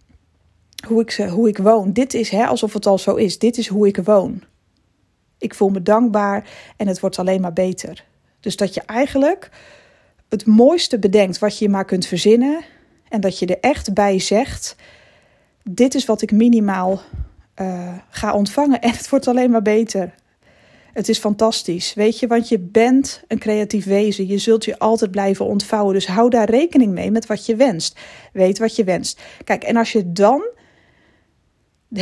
hoe, 0.86 1.00
ik, 1.00 1.12
hoe 1.12 1.48
ik 1.48 1.58
woon. 1.58 1.92
Dit 1.92 2.14
is 2.14 2.28
hè, 2.28 2.46
alsof 2.46 2.72
het 2.72 2.86
al 2.86 2.98
zo 2.98 3.14
is. 3.14 3.38
Dit 3.38 3.58
is 3.58 3.68
hoe 3.68 3.86
ik 3.86 3.96
woon. 3.96 4.42
Ik 5.38 5.54
voel 5.54 5.68
me 5.68 5.82
dankbaar 5.82 6.48
en 6.76 6.86
het 6.86 7.00
wordt 7.00 7.18
alleen 7.18 7.40
maar 7.40 7.52
beter. 7.52 8.04
Dus 8.40 8.56
dat 8.56 8.74
je 8.74 8.82
eigenlijk 8.86 9.50
het 10.28 10.46
mooiste 10.46 10.98
bedenkt 10.98 11.38
wat 11.38 11.58
je 11.58 11.68
maar 11.68 11.84
kunt 11.84 12.06
verzinnen. 12.06 12.64
En 13.08 13.20
dat 13.20 13.38
je 13.38 13.46
er 13.46 13.60
echt 13.60 13.94
bij 13.94 14.18
zegt: 14.18 14.76
Dit 15.62 15.94
is 15.94 16.06
wat 16.06 16.22
ik 16.22 16.32
minimaal 16.32 17.02
uh, 17.60 17.92
ga 18.08 18.34
ontvangen. 18.34 18.80
En 18.80 18.90
het 18.90 19.08
wordt 19.08 19.28
alleen 19.28 19.50
maar 19.50 19.62
beter. 19.62 20.14
Het 20.92 21.08
is 21.08 21.18
fantastisch, 21.18 21.94
weet 21.94 22.18
je, 22.18 22.26
want 22.26 22.48
je 22.48 22.58
bent 22.58 23.22
een 23.28 23.38
creatief 23.38 23.84
wezen. 23.84 24.26
Je 24.26 24.38
zult 24.38 24.64
je 24.64 24.78
altijd 24.78 25.10
blijven 25.10 25.46
ontvouwen. 25.46 25.94
Dus 25.94 26.06
hou 26.06 26.30
daar 26.30 26.50
rekening 26.50 26.92
mee 26.92 27.10
met 27.10 27.26
wat 27.26 27.46
je 27.46 27.56
wenst. 27.56 27.98
Weet 28.32 28.58
wat 28.58 28.76
je 28.76 28.84
wenst. 28.84 29.22
Kijk, 29.44 29.64
en 29.64 29.76
als 29.76 29.92
je 29.92 30.12
dan 30.12 30.42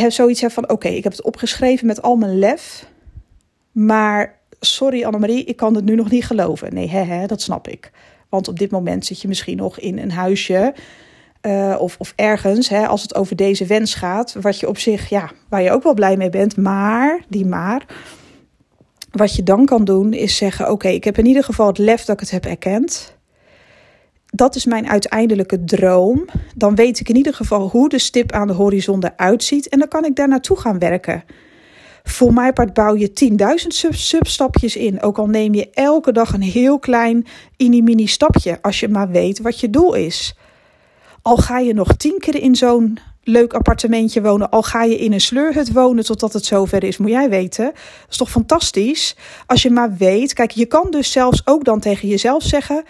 zoiets 0.08 0.40
hebt 0.40 0.52
van: 0.52 0.70
oké, 0.70 0.88
ik 0.88 1.02
heb 1.02 1.12
het 1.12 1.22
opgeschreven 1.22 1.86
met 1.86 2.02
al 2.02 2.16
mijn 2.16 2.38
lef. 2.38 2.86
Maar 3.72 4.38
sorry 4.60 5.04
Annemarie, 5.04 5.44
ik 5.44 5.56
kan 5.56 5.74
het 5.74 5.84
nu 5.84 5.94
nog 5.94 6.10
niet 6.10 6.24
geloven. 6.24 6.74
Nee, 6.74 6.88
hè, 6.88 7.02
hè, 7.02 7.26
dat 7.26 7.42
snap 7.42 7.68
ik. 7.68 7.90
Want 8.28 8.48
op 8.48 8.58
dit 8.58 8.70
moment 8.70 9.06
zit 9.06 9.20
je 9.20 9.28
misschien 9.28 9.56
nog 9.56 9.78
in 9.78 9.98
een 9.98 10.10
huisje 10.10 10.74
uh, 11.42 11.76
of, 11.78 11.96
of 11.98 12.12
ergens, 12.16 12.68
hè, 12.68 12.86
als 12.86 13.02
het 13.02 13.14
over 13.14 13.36
deze 13.36 13.66
wens 13.66 13.94
gaat, 13.94 14.36
wat 14.40 14.60
je 14.60 14.68
op 14.68 14.78
zich, 14.78 15.08
ja, 15.08 15.30
waar 15.48 15.62
je 15.62 15.70
ook 15.70 15.82
wel 15.82 15.94
blij 15.94 16.16
mee 16.16 16.30
bent, 16.30 16.56
maar, 16.56 17.24
die 17.28 17.46
maar, 17.46 17.86
wat 19.10 19.34
je 19.34 19.42
dan 19.42 19.64
kan 19.64 19.84
doen 19.84 20.12
is 20.12 20.36
zeggen: 20.36 20.70
Oké, 20.70 20.88
ik 20.88 21.04
heb 21.04 21.18
in 21.18 21.26
ieder 21.26 21.44
geval 21.44 21.66
het 21.66 21.78
lef 21.78 22.04
dat 22.04 22.14
ik 22.14 22.20
het 22.20 22.30
heb 22.30 22.44
erkend. 22.44 23.16
Dat 24.26 24.54
is 24.54 24.64
mijn 24.64 24.88
uiteindelijke 24.88 25.64
droom. 25.64 26.24
Dan 26.54 26.74
weet 26.74 27.00
ik 27.00 27.08
in 27.08 27.16
ieder 27.16 27.34
geval 27.34 27.68
hoe 27.68 27.88
de 27.88 27.98
stip 27.98 28.32
aan 28.32 28.46
de 28.46 28.52
horizon 28.52 29.04
eruit 29.04 29.44
ziet 29.44 29.68
en 29.68 29.78
dan 29.78 29.88
kan 29.88 30.04
ik 30.04 30.16
daar 30.16 30.28
naartoe 30.28 30.58
gaan 30.58 30.78
werken. 30.78 31.24
Voor 32.02 32.32
mijn 32.32 32.52
part 32.52 32.72
bouw 32.72 32.96
je 32.96 33.10
10.000 33.62 33.66
sub 33.66 33.94
substapjes 33.94 34.76
in. 34.76 35.02
Ook 35.02 35.18
al 35.18 35.26
neem 35.26 35.54
je 35.54 35.70
elke 35.70 36.12
dag 36.12 36.32
een 36.32 36.42
heel 36.42 36.78
klein 36.78 37.26
mini-mini 37.56 38.06
stapje. 38.06 38.58
Als 38.62 38.80
je 38.80 38.88
maar 38.88 39.10
weet 39.10 39.40
wat 39.40 39.60
je 39.60 39.70
doel 39.70 39.94
is. 39.94 40.36
Al 41.22 41.36
ga 41.36 41.58
je 41.58 41.74
nog 41.74 41.96
tien 41.96 42.18
keer 42.18 42.40
in 42.40 42.54
zo'n 42.56 42.98
leuk 43.24 43.52
appartementje 43.52 44.22
wonen, 44.22 44.50
al 44.50 44.62
ga 44.62 44.82
je 44.82 44.98
in 44.98 45.12
een 45.12 45.20
sleurhut 45.20 45.72
wonen 45.72 46.04
totdat 46.04 46.32
het 46.32 46.44
zover 46.44 46.84
is, 46.84 46.96
moet 46.96 47.10
jij 47.10 47.28
weten. 47.28 47.64
Dat 47.64 48.10
is 48.10 48.16
toch 48.16 48.30
fantastisch? 48.30 49.16
Als 49.46 49.62
je 49.62 49.70
maar 49.70 49.96
weet, 49.96 50.32
kijk, 50.32 50.50
je 50.50 50.66
kan 50.66 50.86
dus 50.90 51.12
zelfs 51.12 51.46
ook 51.46 51.64
dan 51.64 51.80
tegen 51.80 52.08
jezelf 52.08 52.42
zeggen: 52.42 52.84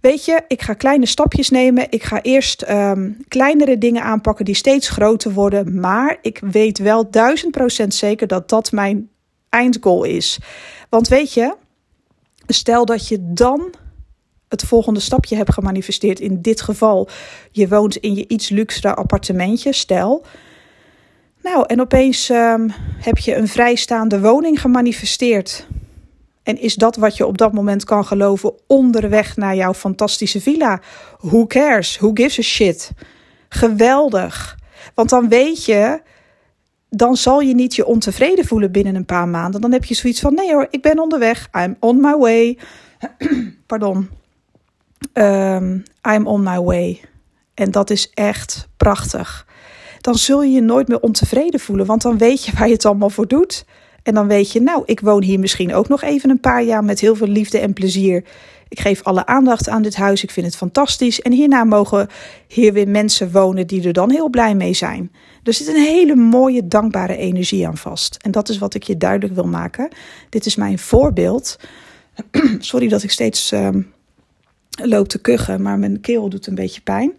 Weet 0.00 0.24
je, 0.24 0.42
ik 0.48 0.62
ga 0.62 0.74
kleine 0.74 1.06
stapjes 1.06 1.50
nemen. 1.50 1.86
Ik 1.90 2.02
ga 2.02 2.22
eerst 2.22 2.62
ehm, 2.62 3.10
kleinere 3.28 3.78
dingen 3.78 4.02
aanpakken 4.02 4.44
die 4.44 4.54
steeds 4.54 4.88
groter 4.88 5.32
worden. 5.32 5.80
Maar 5.80 6.18
ik 6.22 6.40
weet 6.50 6.78
wel 6.78 7.10
duizend 7.10 7.50
procent 7.50 7.94
zeker 7.94 8.26
dat 8.26 8.48
dat 8.48 8.72
mijn 8.72 9.08
eindgoal 9.48 10.04
is. 10.04 10.38
Want 10.88 11.08
weet 11.08 11.32
je, 11.32 11.54
stel 12.46 12.84
dat 12.84 13.08
je 13.08 13.18
dan 13.32 13.74
het 14.48 14.62
volgende 14.62 15.00
stapje 15.00 15.36
hebt 15.36 15.52
gemanifesteerd. 15.52 16.20
In 16.20 16.42
dit 16.42 16.60
geval, 16.60 17.08
je 17.50 17.68
woont 17.68 17.96
in 17.96 18.14
je 18.14 18.28
iets 18.28 18.48
luxere 18.48 18.94
appartementje, 18.94 19.72
stel. 19.72 20.24
Nou, 21.42 21.64
en 21.66 21.80
opeens 21.80 22.30
ehm, 22.30 22.68
heb 22.98 23.18
je 23.18 23.34
een 23.34 23.48
vrijstaande 23.48 24.20
woning 24.20 24.60
gemanifesteerd. 24.60 25.66
En 26.42 26.60
is 26.60 26.74
dat 26.74 26.96
wat 26.96 27.16
je 27.16 27.26
op 27.26 27.38
dat 27.38 27.52
moment 27.52 27.84
kan 27.84 28.04
geloven 28.04 28.52
onderweg 28.66 29.36
naar 29.36 29.56
jouw 29.56 29.74
fantastische 29.74 30.40
villa? 30.40 30.80
Who 31.20 31.46
cares? 31.46 31.98
Who 31.98 32.10
gives 32.14 32.38
a 32.38 32.42
shit? 32.42 32.90
Geweldig. 33.48 34.58
Want 34.94 35.08
dan 35.08 35.28
weet 35.28 35.64
je, 35.64 36.00
dan 36.90 37.16
zal 37.16 37.40
je 37.40 37.54
niet 37.54 37.74
je 37.74 37.86
ontevreden 37.86 38.44
voelen 38.44 38.72
binnen 38.72 38.94
een 38.94 39.04
paar 39.04 39.28
maanden. 39.28 39.60
Dan 39.60 39.72
heb 39.72 39.84
je 39.84 39.94
zoiets 39.94 40.20
van: 40.20 40.34
nee 40.34 40.52
hoor, 40.52 40.66
ik 40.70 40.82
ben 40.82 40.98
onderweg. 40.98 41.48
I'm 41.52 41.76
on 41.80 42.00
my 42.00 42.16
way. 42.16 42.58
Pardon. 43.66 44.08
Um, 45.12 45.82
I'm 46.08 46.26
on 46.26 46.42
my 46.42 46.60
way. 46.60 47.00
En 47.54 47.70
dat 47.70 47.90
is 47.90 48.10
echt 48.14 48.68
prachtig. 48.76 49.46
Dan 50.00 50.14
zul 50.14 50.42
je 50.42 50.50
je 50.50 50.60
nooit 50.60 50.88
meer 50.88 51.00
ontevreden 51.00 51.60
voelen, 51.60 51.86
want 51.86 52.02
dan 52.02 52.18
weet 52.18 52.44
je 52.44 52.52
waar 52.52 52.66
je 52.66 52.72
het 52.72 52.84
allemaal 52.84 53.10
voor 53.10 53.28
doet. 53.28 53.64
En 54.02 54.14
dan 54.14 54.26
weet 54.26 54.52
je, 54.52 54.60
nou, 54.60 54.82
ik 54.84 55.00
woon 55.00 55.22
hier 55.22 55.38
misschien 55.38 55.74
ook 55.74 55.88
nog 55.88 56.02
even 56.02 56.30
een 56.30 56.40
paar 56.40 56.62
jaar 56.62 56.84
met 56.84 57.00
heel 57.00 57.16
veel 57.16 57.26
liefde 57.26 57.58
en 57.58 57.72
plezier. 57.72 58.24
Ik 58.68 58.80
geef 58.80 59.02
alle 59.02 59.26
aandacht 59.26 59.68
aan 59.68 59.82
dit 59.82 59.96
huis. 59.96 60.22
Ik 60.22 60.30
vind 60.30 60.46
het 60.46 60.56
fantastisch. 60.56 61.20
En 61.20 61.32
hierna 61.32 61.64
mogen 61.64 62.08
hier 62.48 62.72
weer 62.72 62.88
mensen 62.88 63.32
wonen 63.32 63.66
die 63.66 63.86
er 63.86 63.92
dan 63.92 64.10
heel 64.10 64.28
blij 64.28 64.54
mee 64.54 64.74
zijn. 64.74 65.12
Er 65.42 65.52
zit 65.52 65.68
een 65.68 65.82
hele 65.82 66.14
mooie, 66.14 66.68
dankbare 66.68 67.16
energie 67.16 67.66
aan 67.66 67.76
vast. 67.76 68.16
En 68.22 68.30
dat 68.30 68.48
is 68.48 68.58
wat 68.58 68.74
ik 68.74 68.82
je 68.82 68.96
duidelijk 68.96 69.34
wil 69.34 69.46
maken. 69.46 69.88
Dit 70.28 70.46
is 70.46 70.56
mijn 70.56 70.78
voorbeeld. 70.78 71.58
Sorry 72.58 72.88
dat 72.88 73.02
ik 73.02 73.10
steeds 73.10 73.52
uh, 73.52 73.68
loop 74.76 75.08
te 75.08 75.18
kuchen, 75.18 75.62
maar 75.62 75.78
mijn 75.78 76.00
keel 76.00 76.28
doet 76.28 76.46
een 76.46 76.54
beetje 76.54 76.80
pijn. 76.80 77.12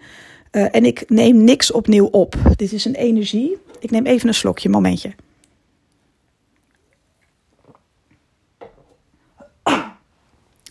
Uh, 0.51 0.75
en 0.75 0.85
ik 0.85 1.09
neem 1.09 1.43
niks 1.43 1.71
opnieuw 1.71 2.05
op. 2.05 2.35
Dit 2.55 2.71
is 2.71 2.85
een 2.85 2.95
energie. 2.95 3.57
Ik 3.79 3.91
neem 3.91 4.05
even 4.05 4.27
een 4.27 4.33
slokje, 4.33 4.69
momentje. 4.69 5.13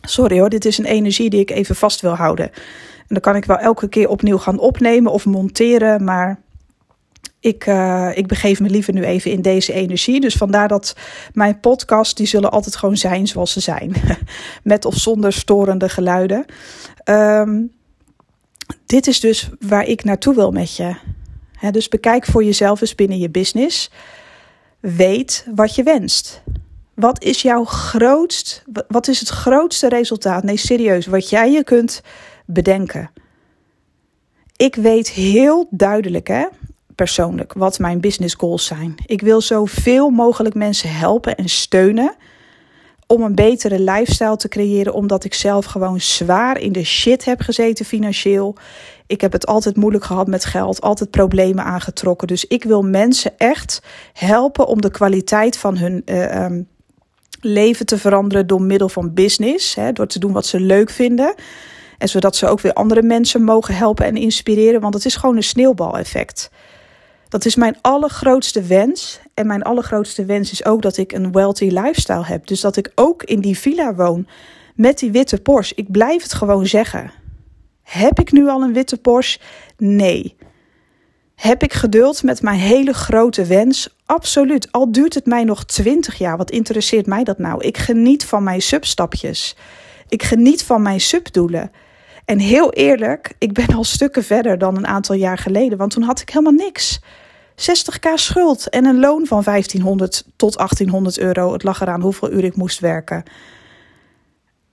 Sorry 0.01 0.39
hoor, 0.39 0.49
dit 0.49 0.65
is 0.65 0.79
een 0.79 0.85
energie 0.85 1.31
die 1.31 1.41
ik 1.41 1.51
even 1.51 1.77
vast 1.77 2.01
wil 2.01 2.15
houden. 2.15 2.51
En 2.99 3.15
dan 3.15 3.21
kan 3.21 3.37
ik 3.37 3.45
wel 3.45 3.59
elke 3.59 3.89
keer 3.89 4.09
opnieuw 4.09 4.39
gaan 4.39 4.59
opnemen 4.59 5.13
of 5.13 5.25
monteren, 5.25 6.05
maar 6.05 6.41
ik, 7.47 7.67
uh, 7.67 8.11
ik 8.15 8.27
begeef 8.27 8.61
me 8.61 8.69
liever 8.69 8.93
nu 8.93 9.05
even 9.05 9.31
in 9.31 9.43
deze 9.43 9.73
energie. 9.73 10.21
Dus 10.21 10.35
vandaar 10.35 10.69
dat 10.69 10.97
mijn 11.33 11.61
podcasts, 11.61 12.15
die 12.15 12.27
zullen 12.27 12.51
altijd 12.51 12.77
gewoon 12.77 12.97
zijn 12.97 13.27
zoals 13.27 13.53
ze 13.53 13.61
zijn. 13.61 13.93
Met 14.63 14.85
of 14.85 14.95
zonder 14.95 15.33
storende 15.33 15.89
geluiden. 15.89 16.45
Um, 17.05 17.73
dit 18.87 19.07
is 19.07 19.21
dus 19.21 19.51
waar 19.61 19.87
ik 19.87 20.05
naartoe 20.05 20.35
wil 20.35 20.51
met 20.51 20.77
je. 20.77 20.97
Dus 21.71 21.89
bekijk 21.89 22.27
voor 22.27 22.45
jezelf 22.45 22.81
eens 22.81 22.95
binnen 22.95 23.19
je 23.19 23.31
business. 23.31 23.91
Weet 24.81 25.47
wat 25.55 25.75
je 25.75 25.83
wenst. 25.83 26.43
Wat 26.95 27.23
is 27.23 27.43
jouw 27.43 27.65
grootst, 27.65 28.65
wat 28.89 29.09
is 29.09 29.21
het 29.21 29.29
grootste 29.29 29.89
resultaat? 29.89 30.43
Nee, 30.43 30.57
serieus, 30.57 31.07
wat 31.07 31.31
jij 31.31 31.51
je 31.51 31.65
kunt 31.65 32.03
bedenken. 32.47 33.11
Ik 34.57 34.75
weet 34.75 35.11
heel 35.11 35.67
duidelijk, 35.71 36.29
hè, 36.29 36.47
persoonlijk, 36.97 37.53
wat 37.53 37.79
mijn 37.79 38.01
business 38.01 38.35
goals 38.35 38.65
zijn. 38.65 38.95
Ik 39.07 39.21
wil 39.21 39.41
zoveel 39.41 40.11
mogelijk 40.11 40.55
mensen 40.55 40.95
helpen 40.95 41.37
en 41.37 41.49
steunen 41.49 42.17
om 43.07 43.23
een 43.23 43.35
betere 43.35 43.81
lifestyle 43.81 44.37
te 44.37 44.49
creëren, 44.49 44.95
omdat 44.95 45.25
ik 45.25 45.35
zelf 45.35 45.65
gewoon 45.65 46.01
zwaar 46.01 46.59
in 46.61 46.73
de 46.73 46.85
shit 46.85 47.25
heb 47.25 47.41
gezeten 47.41 47.85
financieel. 47.85 48.57
Ik 49.07 49.21
heb 49.21 49.33
het 49.33 49.47
altijd 49.47 49.77
moeilijk 49.77 50.05
gehad 50.05 50.27
met 50.27 50.45
geld, 50.45 50.81
altijd 50.81 51.11
problemen 51.11 51.65
aangetrokken. 51.65 52.29
Dus 52.29 52.45
ik 52.45 52.65
wil 52.65 52.83
mensen 52.83 53.33
echt 53.39 53.83
helpen 54.13 54.67
om 54.67 54.81
de 54.81 54.91
kwaliteit 54.91 55.59
van 55.59 55.77
hun 55.77 56.03
uh, 56.05 56.45
um, 56.45 56.69
leven 57.41 57.87
te 57.87 57.99
veranderen 57.99 58.47
door 58.47 58.63
middel 58.63 58.89
van 58.89 59.15
business. 59.15 59.75
Hè, 59.75 59.93
door 59.93 60.07
te 60.07 60.19
doen 60.19 60.33
wat 60.33 60.47
ze 60.47 60.61
leuk 60.61 60.91
vinden. 60.91 61.35
En 61.99 62.09
zodat 62.09 62.37
ze 62.37 62.47
ook 62.47 62.61
weer 62.61 62.73
andere 62.73 63.03
mensen 63.03 63.43
mogen 63.43 63.75
helpen 63.75 64.07
en 64.07 64.17
inspireren. 64.17 64.81
Want 64.81 64.95
het 64.95 65.05
is 65.05 65.17
gewoon 65.17 65.37
een 65.37 65.43
sneeuwbaleffect. 65.43 66.51
Dat 67.29 67.45
is 67.45 67.57
mijn 67.57 67.77
allergrootste 67.81 68.63
wens. 68.63 69.21
En 69.35 69.47
mijn 69.47 69.63
allergrootste 69.63 70.25
wens 70.25 70.51
is 70.51 70.65
ook 70.65 70.83
dat 70.83 70.97
ik 70.97 71.13
een 71.13 71.33
wealthy 71.33 71.69
lifestyle 71.69 72.25
heb. 72.25 72.47
Dus 72.47 72.61
dat 72.61 72.77
ik 72.77 72.93
ook 72.95 73.23
in 73.23 73.41
die 73.41 73.59
villa 73.59 73.95
woon 73.95 74.27
met 74.75 74.99
die 74.99 75.11
witte 75.11 75.41
Porsche. 75.41 75.75
Ik 75.75 75.91
blijf 75.91 76.23
het 76.23 76.35
gewoon 76.35 76.67
zeggen. 76.67 77.13
Heb 77.83 78.21
ik 78.21 78.33
nu 78.33 78.49
al 78.49 78.63
een 78.63 78.73
witte 78.73 78.97
Porsche? 78.97 79.39
Nee. 79.77 80.37
Heb 81.35 81.63
ik 81.63 81.73
geduld 81.73 82.23
met 82.23 82.43
mijn 82.43 82.59
hele 82.59 82.93
grote 82.93 83.45
wens? 83.45 83.97
Absoluut. 84.07 84.73
Al 84.73 84.93
duurt 84.93 85.15
het 85.15 85.27
mij 85.27 85.45
nog 85.45 85.65
twintig 85.65 86.19
jaar, 86.19 86.37
wat 86.37 86.51
interesseert 86.51 87.07
mij 87.07 87.25
dat 87.25 87.39
nou? 87.39 87.65
Ik 87.65 87.79
geniet 87.79 88.25
van 88.25 88.43
mijn 88.43 88.63
substapjes. 88.63 89.57
Ik 90.09 90.23
geniet 90.23 90.65
van 90.65 90.83
mijn 90.83 91.01
subdoelen. 91.01 91.71
En 92.27 92.39
heel 92.39 92.73
eerlijk, 92.73 93.35
ik 93.39 93.53
ben 93.53 93.75
al 93.75 93.85
stukken 93.85 94.25
verder 94.25 94.59
dan 94.59 94.77
een 94.77 94.87
aantal 94.87 95.15
jaar 95.15 95.39
geleden, 95.39 95.79
want 95.79 95.91
toen 95.91 96.03
had 96.03 96.21
ik 96.21 96.31
helemaal 96.31 96.53
niks. 96.53 97.01
60k 97.57 98.15
schuld 98.15 98.69
en 98.69 98.85
een 98.85 98.99
loon 98.99 99.27
van 99.27 99.43
1500 99.43 100.25
tot 100.37 100.57
1800 100.57 101.19
euro. 101.19 101.53
Het 101.53 101.63
lag 101.63 101.81
eraan 101.81 102.01
hoeveel 102.01 102.33
uur 102.33 102.45
ik 102.45 102.57
moest 102.57 102.81
werken. 102.81 103.23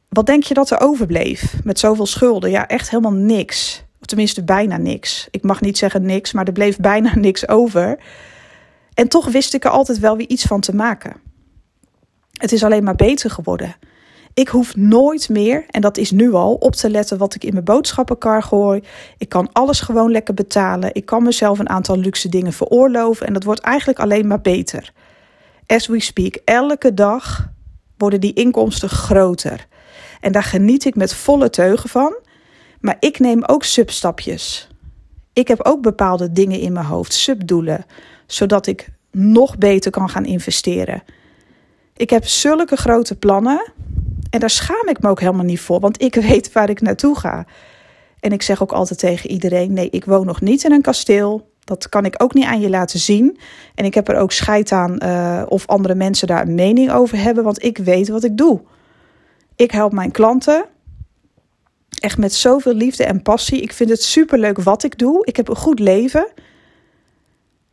Wat 0.09 0.25
denk 0.25 0.43
je 0.43 0.53
dat 0.53 0.69
er 0.69 0.79
overbleef 0.79 1.55
met 1.63 1.79
zoveel 1.79 2.05
schulden? 2.05 2.49
Ja, 2.49 2.67
echt 2.67 2.89
helemaal 2.89 3.13
niks. 3.13 3.83
Of 3.99 4.05
tenminste, 4.05 4.43
bijna 4.43 4.77
niks. 4.77 5.27
Ik 5.31 5.43
mag 5.43 5.61
niet 5.61 5.77
zeggen 5.77 6.05
niks, 6.05 6.31
maar 6.31 6.45
er 6.45 6.53
bleef 6.53 6.77
bijna 6.77 7.15
niks 7.27 7.47
over. 7.47 7.99
En 8.93 9.07
toch 9.07 9.31
wist 9.31 9.53
ik 9.53 9.63
er 9.63 9.71
altijd 9.71 9.99
wel 9.99 10.17
weer 10.17 10.27
iets 10.27 10.43
van 10.43 10.59
te 10.59 10.75
maken. 10.75 11.15
Het 12.31 12.51
is 12.51 12.63
alleen 12.63 12.83
maar 12.83 12.95
beter 12.95 13.29
geworden. 13.29 13.75
Ik 14.33 14.47
hoef 14.47 14.75
nooit 14.75 15.29
meer, 15.29 15.65
en 15.69 15.81
dat 15.81 15.97
is 15.97 16.11
nu 16.11 16.33
al, 16.33 16.53
op 16.53 16.75
te 16.75 16.89
letten 16.89 17.17
wat 17.17 17.35
ik 17.35 17.43
in 17.43 17.53
mijn 17.53 17.65
boodschappenkar 17.65 18.43
gooi. 18.43 18.83
Ik 19.17 19.29
kan 19.29 19.49
alles 19.51 19.79
gewoon 19.79 20.11
lekker 20.11 20.33
betalen. 20.33 20.89
Ik 20.93 21.05
kan 21.05 21.23
mezelf 21.23 21.59
een 21.59 21.69
aantal 21.69 21.97
luxe 21.97 22.29
dingen 22.29 22.53
veroorloven. 22.53 23.27
En 23.27 23.33
dat 23.33 23.43
wordt 23.43 23.61
eigenlijk 23.61 23.99
alleen 23.99 24.27
maar 24.27 24.41
beter. 24.41 24.93
As 25.67 25.87
we 25.87 26.01
speak, 26.01 26.35
elke 26.45 26.93
dag 26.93 27.49
worden 27.97 28.21
die 28.21 28.33
inkomsten 28.33 28.89
groter. 28.89 29.67
En 30.21 30.31
daar 30.31 30.43
geniet 30.43 30.85
ik 30.85 30.95
met 30.95 31.13
volle 31.13 31.49
teugen 31.49 31.89
van. 31.89 32.15
Maar 32.79 32.97
ik 32.99 33.19
neem 33.19 33.43
ook 33.43 33.63
substapjes. 33.63 34.67
Ik 35.33 35.47
heb 35.47 35.61
ook 35.61 35.81
bepaalde 35.81 36.31
dingen 36.31 36.59
in 36.59 36.73
mijn 36.73 36.85
hoofd, 36.85 37.13
subdoelen, 37.13 37.85
zodat 38.25 38.67
ik 38.67 38.89
nog 39.11 39.57
beter 39.57 39.91
kan 39.91 40.09
gaan 40.09 40.25
investeren. 40.25 41.03
Ik 41.95 42.09
heb 42.09 42.25
zulke 42.25 42.75
grote 42.75 43.15
plannen 43.15 43.71
en 44.33 44.39
daar 44.39 44.49
schaam 44.49 44.87
ik 44.87 45.01
me 45.01 45.09
ook 45.09 45.19
helemaal 45.19 45.45
niet 45.45 45.59
voor, 45.59 45.79
want 45.79 46.01
ik 46.01 46.15
weet 46.29 46.51
waar 46.51 46.69
ik 46.69 46.81
naartoe 46.81 47.17
ga. 47.19 47.45
En 48.19 48.31
ik 48.31 48.41
zeg 48.41 48.61
ook 48.61 48.71
altijd 48.71 48.99
tegen 48.99 49.29
iedereen: 49.29 49.73
nee, 49.73 49.89
ik 49.89 50.05
woon 50.05 50.25
nog 50.25 50.41
niet 50.41 50.63
in 50.63 50.71
een 50.71 50.81
kasteel. 50.81 51.51
Dat 51.63 51.89
kan 51.89 52.05
ik 52.05 52.23
ook 52.23 52.33
niet 52.33 52.45
aan 52.45 52.61
je 52.61 52.69
laten 52.69 52.99
zien. 52.99 53.37
En 53.75 53.85
ik 53.85 53.93
heb 53.93 54.07
er 54.07 54.17
ook 54.17 54.31
scheid 54.31 54.71
aan 54.71 54.97
uh, 55.03 55.43
of 55.47 55.67
andere 55.67 55.95
mensen 55.95 56.27
daar 56.27 56.41
een 56.41 56.55
mening 56.55 56.91
over 56.91 57.17
hebben, 57.17 57.43
want 57.43 57.63
ik 57.63 57.77
weet 57.77 58.09
wat 58.09 58.23
ik 58.23 58.37
doe. 58.37 58.61
Ik 59.55 59.71
help 59.71 59.91
mijn 59.91 60.11
klanten 60.11 60.65
echt 61.89 62.17
met 62.17 62.33
zoveel 62.33 62.73
liefde 62.73 63.03
en 63.03 63.21
passie. 63.21 63.61
Ik 63.61 63.73
vind 63.73 63.89
het 63.89 64.03
superleuk 64.03 64.59
wat 64.59 64.83
ik 64.83 64.97
doe. 64.97 65.25
Ik 65.25 65.35
heb 65.35 65.47
een 65.47 65.55
goed 65.55 65.79
leven. 65.79 66.27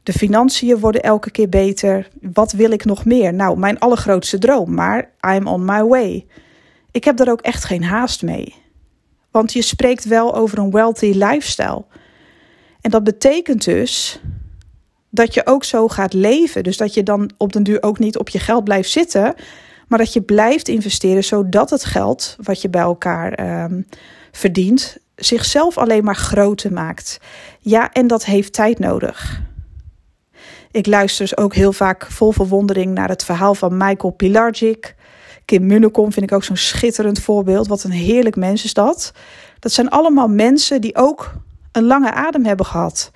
De 0.02 0.12
financiën 0.12 0.79
worden 0.79 1.02
elke 1.02 1.31
keer 1.31 1.49
beter. 1.49 2.09
Wat 2.21 2.52
wil 2.52 2.71
ik 2.71 2.85
nog 2.85 3.05
meer? 3.05 3.35
Nou, 3.35 3.59
mijn 3.59 3.79
allergrootste 3.79 4.38
droom, 4.38 4.75
maar 4.75 5.11
I'm 5.35 5.47
on 5.47 5.64
my 5.64 5.83
way. 5.83 6.26
Ik 6.92 7.04
heb 7.04 7.16
daar 7.16 7.30
ook 7.30 7.40
echt 7.40 7.64
geen 7.64 7.85
haast 7.85 8.23
mee. 8.23 8.54
Want 9.30 9.52
je 9.52 9.62
spreekt 9.62 10.04
wel 10.04 10.35
over 10.35 10.59
een 10.59 10.70
wealthy 10.70 11.12
lifestyle. 11.14 11.85
En 12.80 12.90
dat 12.90 13.04
betekent 13.04 13.64
dus 13.64 14.20
dat 15.11 15.35
je 15.35 15.47
ook 15.47 15.64
zo 15.64 15.88
gaat 15.88 16.12
leven. 16.12 16.62
Dus 16.62 16.76
dat 16.76 16.94
je 16.94 17.02
dan 17.02 17.30
op 17.37 17.52
den 17.52 17.62
duur 17.62 17.82
ook 17.82 17.99
niet 17.99 18.18
op 18.18 18.28
je 18.28 18.38
geld 18.38 18.64
blijft 18.64 18.90
zitten, 18.90 19.35
maar 19.88 19.99
dat 19.99 20.12
je 20.12 20.23
blijft 20.23 20.68
investeren 20.68 21.25
zodat 21.25 21.70
het 21.70 21.85
geld 21.85 22.37
wat 22.42 22.62
je 22.62 22.68
bij 22.68 22.82
elkaar 22.82 23.62
um, 23.64 23.87
verdient 24.32 24.99
zichzelf 25.16 25.78
alleen 25.78 26.04
maar 26.04 26.16
groter 26.16 26.73
maakt. 26.73 27.20
Ja, 27.59 27.92
en 27.92 28.06
dat 28.06 28.25
heeft 28.25 28.52
tijd 28.52 28.78
nodig. 28.78 29.40
Ik 30.70 30.87
luister 30.87 31.25
dus 31.25 31.37
ook 31.37 31.54
heel 31.54 31.73
vaak 31.73 32.06
vol 32.11 32.32
verwondering 32.32 32.94
naar 32.94 33.09
het 33.09 33.25
verhaal 33.25 33.54
van 33.54 33.76
Michael 33.76 34.12
Pilarczyk. 34.12 34.94
Kim 35.50 35.66
Munnekom 35.66 36.12
vind 36.12 36.30
ik 36.30 36.33
ook 36.37 36.45
zo'n 36.45 36.57
schitterend 36.57 37.21
voorbeeld. 37.21 37.66
Wat 37.66 37.83
een 37.83 37.90
heerlijk 37.90 38.37
mens 38.37 38.64
is 38.64 38.75
dat. 38.75 39.12
Dat 39.59 39.73
zijn 39.73 39.88
allemaal 39.88 40.28
mensen 40.28 40.80
die 40.80 40.97
ook 40.97 41.33
een 41.73 41.85
lange 41.85 42.12
adem 42.12 42.45
hebben 42.45 42.66
gehad. 42.66 43.11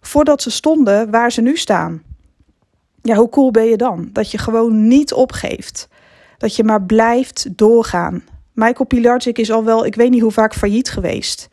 Voordat 0.00 0.42
ze 0.42 0.50
stonden 0.50 1.10
waar 1.10 1.32
ze 1.32 1.40
nu 1.40 1.56
staan. 1.56 2.02
Ja, 3.02 3.14
hoe 3.16 3.28
cool 3.28 3.50
ben 3.50 3.64
je 3.64 3.76
dan? 3.76 4.08
Dat 4.12 4.30
je 4.30 4.38
gewoon 4.38 4.88
niet 4.88 5.12
opgeeft. 5.12 5.88
Dat 6.38 6.56
je 6.56 6.64
maar 6.64 6.82
blijft 6.82 7.58
doorgaan. 7.58 8.24
Michael 8.52 8.86
Pilarczyk 8.86 9.38
is 9.38 9.50
al 9.50 9.64
wel, 9.64 9.86
ik 9.86 9.94
weet 9.94 10.10
niet 10.10 10.22
hoe 10.22 10.32
vaak 10.32 10.54
failliet 10.54 10.90
geweest. 10.90 11.48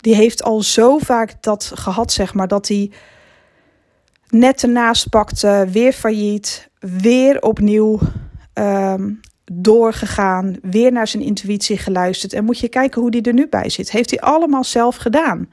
Die 0.00 0.14
heeft 0.14 0.42
al 0.42 0.62
zo 0.62 0.98
vaak 0.98 1.42
dat 1.42 1.72
gehad, 1.74 2.12
zeg 2.12 2.34
maar, 2.34 2.48
dat 2.48 2.68
hij 2.68 2.90
net 4.28 4.62
ernaast 4.62 5.08
pakte, 5.08 5.68
weer 5.70 5.92
failliet, 5.92 6.68
weer 6.78 7.42
opnieuw 7.42 7.98
ehm, 8.58 9.10
doorgegaan, 9.52 10.56
weer 10.62 10.92
naar 10.92 11.08
zijn 11.08 11.22
intuïtie 11.22 11.78
geluisterd. 11.78 12.32
En 12.32 12.44
moet 12.44 12.58
je 12.58 12.68
kijken 12.68 13.00
hoe 13.00 13.10
die 13.10 13.22
er 13.22 13.32
nu 13.32 13.48
bij 13.48 13.68
zit. 13.68 13.90
Heeft 13.90 14.10
hij 14.10 14.20
allemaal 14.20 14.64
zelf 14.64 14.96
gedaan. 14.96 15.48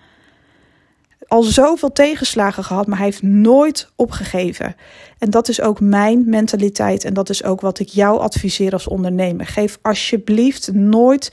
Al 1.28 1.44
zoveel 1.44 1.92
tegenslagen 1.92 2.64
gehad, 2.64 2.88
maar 2.88 2.98
hij 2.98 3.06
heeft 3.06 3.22
nooit 3.22 3.92
opgegeven. 3.96 4.76
En 5.18 5.30
dat 5.30 5.48
is 5.48 5.62
ook 5.62 5.80
mijn 5.80 6.30
mentaliteit 6.30 7.04
en 7.04 7.14
dat 7.14 7.30
is 7.30 7.44
ook 7.44 7.62
wat 7.62 7.80
ik 7.80 7.88
jou 7.88 8.20
adviseer 8.20 8.72
als 8.74 8.88
ondernemer. 8.88 9.46
Geef 9.46 9.80
alsjeblieft 9.82 10.74
nooit 10.74 11.32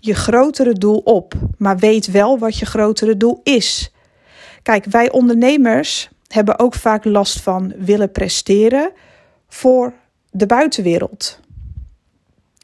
je 0.00 0.14
grotere 0.14 0.72
doel 0.72 0.98
op, 0.98 1.34
maar 1.58 1.78
weet 1.78 2.10
wel 2.10 2.38
wat 2.38 2.58
je 2.58 2.66
grotere 2.66 3.16
doel 3.16 3.40
is. 3.42 3.92
Kijk, 4.62 4.84
wij 4.84 5.10
ondernemers 5.10 6.10
hebben 6.28 6.58
ook 6.58 6.74
vaak 6.74 7.04
last 7.04 7.40
van 7.40 7.72
willen 7.78 8.12
presteren 8.12 8.90
voor 9.48 9.92
de 10.36 10.46
buitenwereld. 10.46 11.40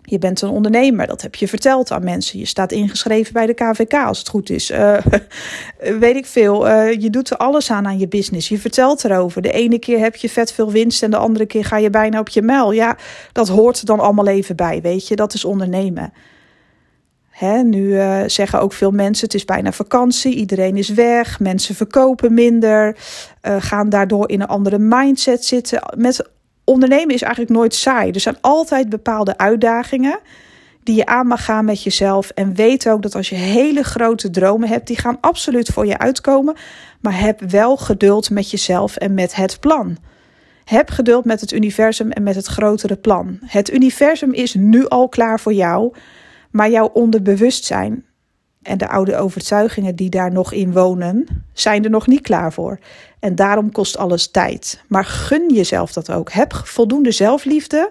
Je 0.03 0.19
bent 0.19 0.43
een 0.43 0.49
ondernemer, 0.49 1.07
dat 1.07 1.23
heb 1.23 1.35
je 1.35 1.49
verteld 1.49 1.91
aan 1.91 2.05
mensen. 2.05 2.39
Je 2.39 2.45
staat 2.45 2.73
ingeschreven 2.73 3.33
bij 3.33 3.47
de 3.47 3.55
KVK 3.55 3.93
als 3.93 4.19
het 4.19 4.29
goed 4.29 4.51
is. 4.51 4.71
Uh, 4.71 4.99
weet 6.01 6.17
ik 6.17 6.27
veel. 6.27 6.69
Uh, 6.69 6.93
je 6.93 7.11
doet 7.11 7.31
er 7.31 7.37
alles 7.37 7.71
aan 7.71 7.87
aan 7.87 7.99
je 7.99 8.09
business. 8.09 8.49
Je 8.49 8.59
vertelt 8.59 9.05
erover. 9.05 9.43
De 9.43 9.53
ene 9.53 9.79
keer 9.79 9.99
heb 9.99 10.17
je 10.17 10.29
vet 10.29 10.53
veel 10.53 10.71
winst 10.71 11.03
en 11.03 11.11
de 11.11 11.17
andere 11.17 11.47
keer 11.47 11.65
ga 11.65 11.77
je 11.77 11.91
bijna 11.91 12.19
op 12.19 12.29
je 12.29 12.43
muil. 12.43 12.73
Ja, 12.73 12.97
dat 13.33 13.49
hoort 13.49 13.81
er 13.81 13.87
dan 13.87 14.01
allemaal 14.01 14.27
even 14.27 14.57
bij, 14.57 14.81
weet 14.81 15.09
je. 15.09 15.17
Dat 15.17 15.35
is 15.35 15.45
ondernemen. 15.45 16.13
Hè, 17.29 17.63
nu 17.63 17.83
uh, 17.83 18.23
zeggen 18.27 18.61
ook 18.61 18.73
veel 18.73 18.91
mensen: 18.91 19.25
het 19.25 19.35
is 19.35 19.45
bijna 19.45 19.73
vakantie, 19.73 20.35
iedereen 20.35 20.77
is 20.77 20.89
weg, 20.89 21.41
mensen 21.41 21.75
verkopen 21.75 22.35
minder, 22.35 22.97
gaan 23.43 23.89
daardoor 23.89 24.31
in 24.31 24.41
een 24.41 24.47
andere 24.47 24.79
mindset 24.79 25.45
zitten. 25.45 25.83
Met 25.97 26.29
ondernemen 26.71 27.15
is 27.15 27.23
eigenlijk 27.23 27.53
nooit 27.53 27.75
saai. 27.75 28.11
Er 28.11 28.21
zijn 28.21 28.41
altijd 28.41 28.89
bepaalde 28.89 29.39
uitdagingen 29.39 30.19
die 30.83 30.97
je 30.97 31.07
aan 31.07 31.27
mag 31.27 31.45
gaan 31.45 31.65
met 31.65 31.83
jezelf. 31.83 32.31
En 32.31 32.55
weet 32.55 32.89
ook 32.89 33.03
dat 33.03 33.15
als 33.15 33.29
je 33.29 33.35
hele 33.35 33.83
grote 33.83 34.31
dromen 34.31 34.69
hebt, 34.69 34.87
die 34.87 34.99
gaan 34.99 35.19
absoluut 35.21 35.69
voor 35.69 35.87
je 35.87 35.99
uitkomen. 35.99 36.57
Maar 37.01 37.21
heb 37.21 37.41
wel 37.41 37.77
geduld 37.77 38.31
met 38.31 38.51
jezelf 38.51 38.97
en 38.97 39.15
met 39.15 39.35
het 39.35 39.61
plan. 39.61 39.97
Heb 40.65 40.91
geduld 40.91 41.25
met 41.25 41.41
het 41.41 41.53
universum 41.53 42.11
en 42.11 42.23
met 42.23 42.35
het 42.35 42.47
grotere 42.47 42.97
plan. 42.97 43.39
Het 43.45 43.73
universum 43.73 44.33
is 44.33 44.55
nu 44.55 44.89
al 44.89 45.09
klaar 45.09 45.41
voor 45.41 45.53
jou, 45.53 45.95
maar 46.51 46.71
jouw 46.71 46.91
onderbewustzijn 46.93 48.05
en 48.63 48.79
de 48.79 48.89
oude 48.89 49.17
overtuigingen 49.17 49.97
die 49.97 50.11
daar 50.11 50.33
nog 50.33 50.53
in 50.53 50.73
wonen, 50.73 51.27
zijn 51.53 51.85
er 51.85 51.91
nog 51.91 52.07
niet 52.07 52.21
klaar 52.21 52.53
voor. 52.53 52.79
En 53.19 53.35
daarom 53.35 53.73
kost 53.73 53.97
alles 53.97 54.31
tijd. 54.31 54.83
Maar 54.89 55.05
gun 55.05 55.55
jezelf 55.55 55.93
dat 55.93 56.11
ook. 56.11 56.33
Heb 56.33 56.53
voldoende 56.55 57.11
zelfliefde 57.11 57.91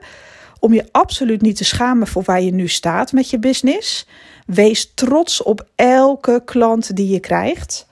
om 0.59 0.73
je 0.73 0.87
absoluut 0.91 1.41
niet 1.41 1.55
te 1.55 1.65
schamen 1.65 2.07
voor 2.07 2.23
waar 2.23 2.41
je 2.41 2.51
nu 2.51 2.67
staat 2.67 3.11
met 3.11 3.29
je 3.29 3.39
business. 3.39 4.07
Wees 4.45 4.91
trots 4.93 5.43
op 5.43 5.67
elke 5.75 6.41
klant 6.45 6.95
die 6.95 7.09
je 7.09 7.19
krijgt. 7.19 7.87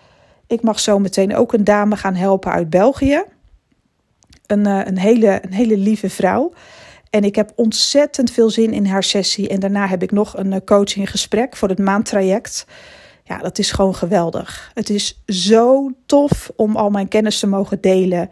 Ik 0.48 0.62
mag 0.62 0.80
zo 0.80 1.00
meteen 1.00 1.36
ook 1.36 1.54
een 1.54 1.64
dame 1.64 1.96
gaan 1.96 2.16
helpen 2.16 2.52
uit 2.52 2.70
België. 2.70 3.24
Een, 4.46 4.66
eh, 4.66 4.86
een, 4.86 4.98
hele, 4.98 5.40
een 5.42 5.54
hele 5.54 5.78
lieve 5.78 6.10
vrouw. 6.10 6.54
En 7.10 7.24
ik 7.24 7.36
heb 7.36 7.52
ontzettend 7.56 8.32
veel 8.32 8.50
zin 8.50 8.74
in 8.74 8.86
haar 8.86 9.04
sessie. 9.04 9.50
En 9.50 9.60
daarna 9.60 9.88
heb 9.88 10.04
ik 10.04 10.12
nog 10.12 10.38
een 10.38 10.54
eh, 10.54 10.60
coaching 10.66 11.10
gesprek 11.10 11.56
voor 11.56 11.70
het 11.70 11.80
maandtraject. 11.80 12.66
Ja, 13.24 13.38
dat 13.38 13.58
is 13.60 13.72
gewoon 13.72 13.96
geweldig. 13.96 14.72
Het 14.74 14.90
is 14.90 15.24
zo 15.26 15.92
tof 16.06 16.52
om 16.56 16.76
al 16.76 16.90
mijn 16.90 17.08
kennis 17.08 17.40
te 17.40 17.48
mogen 17.48 17.82
delen. 17.82 18.30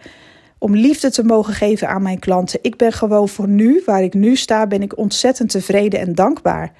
Om 0.57 0.75
liefde 0.75 1.11
te 1.11 1.23
mogen 1.23 1.53
geven 1.53 1.89
aan 1.89 2.01
mijn 2.01 2.19
klanten. 2.19 2.59
Ik 2.61 2.75
ben 2.75 2.91
gewoon 2.91 3.29
voor 3.29 3.47
nu, 3.47 3.81
waar 3.85 4.03
ik 4.03 4.13
nu 4.13 4.35
sta, 4.35 4.67
ben 4.67 4.81
ik 4.81 4.97
ontzettend 4.97 5.49
tevreden 5.49 5.99
en 5.99 6.15
dankbaar. 6.15 6.73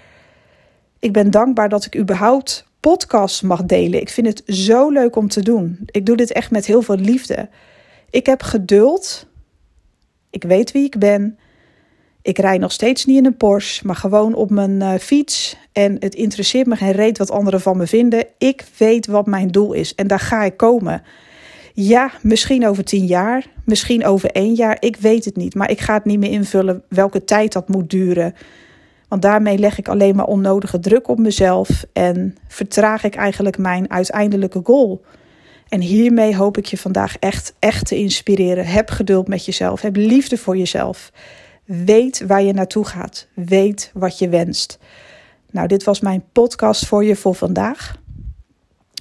Ik 0.99 1.13
ben 1.13 1.31
dankbaar 1.31 1.69
dat 1.69 1.85
ik 1.85 1.97
überhaupt 1.97 2.65
podcasts 2.79 3.41
mag 3.41 3.63
delen. 3.63 4.01
Ik 4.01 4.09
vind 4.09 4.27
het 4.27 4.43
zo 4.45 4.89
leuk 4.89 5.15
om 5.15 5.27
te 5.27 5.41
doen. 5.41 5.79
Ik 5.85 6.05
doe 6.05 6.15
dit 6.15 6.31
echt 6.31 6.51
met 6.51 6.65
heel 6.65 6.81
veel 6.81 6.97
liefde. 6.97 7.49
Ik 8.09 8.25
heb 8.25 8.41
geduld. 8.41 9.27
Ik 10.29 10.43
weet 10.43 10.71
wie 10.71 10.85
ik 10.85 10.99
ben. 10.99 11.39
Ik 12.25 12.37
rij 12.37 12.57
nog 12.57 12.71
steeds 12.71 13.05
niet 13.05 13.17
in 13.17 13.25
een 13.25 13.37
Porsche, 13.37 13.85
maar 13.85 13.95
gewoon 13.95 14.33
op 14.33 14.49
mijn 14.49 14.81
uh, 14.81 14.93
fiets. 14.93 15.57
En 15.71 15.95
het 15.99 16.15
interesseert 16.15 16.67
me 16.67 16.75
geen 16.75 16.91
reet 16.91 17.17
wat 17.17 17.31
anderen 17.31 17.61
van 17.61 17.77
me 17.77 17.87
vinden. 17.87 18.25
Ik 18.37 18.65
weet 18.77 19.07
wat 19.07 19.25
mijn 19.25 19.47
doel 19.47 19.73
is 19.73 19.95
en 19.95 20.07
daar 20.07 20.19
ga 20.19 20.43
ik 20.43 20.57
komen. 20.57 21.03
Ja, 21.73 22.11
misschien 22.21 22.67
over 22.67 22.83
tien 22.83 23.05
jaar, 23.05 23.45
misschien 23.65 24.05
over 24.05 24.31
één 24.31 24.53
jaar. 24.53 24.77
Ik 24.79 24.95
weet 24.95 25.25
het 25.25 25.35
niet, 25.35 25.55
maar 25.55 25.69
ik 25.69 25.79
ga 25.79 25.93
het 25.93 26.05
niet 26.05 26.19
meer 26.19 26.31
invullen 26.31 26.83
welke 26.89 27.23
tijd 27.23 27.53
dat 27.53 27.69
moet 27.69 27.89
duren. 27.89 28.35
Want 29.07 29.21
daarmee 29.21 29.57
leg 29.57 29.77
ik 29.77 29.87
alleen 29.87 30.15
maar 30.15 30.25
onnodige 30.25 30.79
druk 30.79 31.07
op 31.07 31.19
mezelf 31.19 31.85
en 31.93 32.37
vertraag 32.47 33.03
ik 33.03 33.15
eigenlijk 33.15 33.57
mijn 33.57 33.91
uiteindelijke 33.91 34.61
goal. 34.63 35.01
En 35.69 35.81
hiermee 35.81 36.35
hoop 36.35 36.57
ik 36.57 36.65
je 36.65 36.77
vandaag 36.77 37.17
echt, 37.19 37.53
echt 37.59 37.85
te 37.85 37.95
inspireren. 37.95 38.65
Heb 38.65 38.89
geduld 38.89 39.27
met 39.27 39.45
jezelf. 39.45 39.81
Heb 39.81 39.95
liefde 39.95 40.37
voor 40.37 40.57
jezelf. 40.57 41.11
Weet 41.65 42.23
waar 42.27 42.43
je 42.43 42.53
naartoe 42.53 42.85
gaat. 42.85 43.27
Weet 43.33 43.91
wat 43.93 44.19
je 44.19 44.29
wenst. 44.29 44.79
Nou, 45.51 45.67
dit 45.67 45.83
was 45.83 45.99
mijn 45.99 46.23
podcast 46.31 46.85
voor 46.85 47.03
je 47.03 47.15
voor 47.15 47.35
vandaag. 47.35 47.95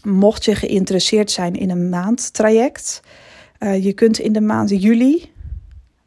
Mocht 0.03 0.44
je 0.44 0.55
geïnteresseerd 0.55 1.31
zijn 1.31 1.55
in 1.55 1.70
een 1.70 1.88
maandtraject, 1.88 3.03
uh, 3.59 3.85
je 3.85 3.92
kunt 3.92 4.18
in 4.18 4.33
de 4.33 4.40
maand 4.40 4.83
juli 4.83 5.33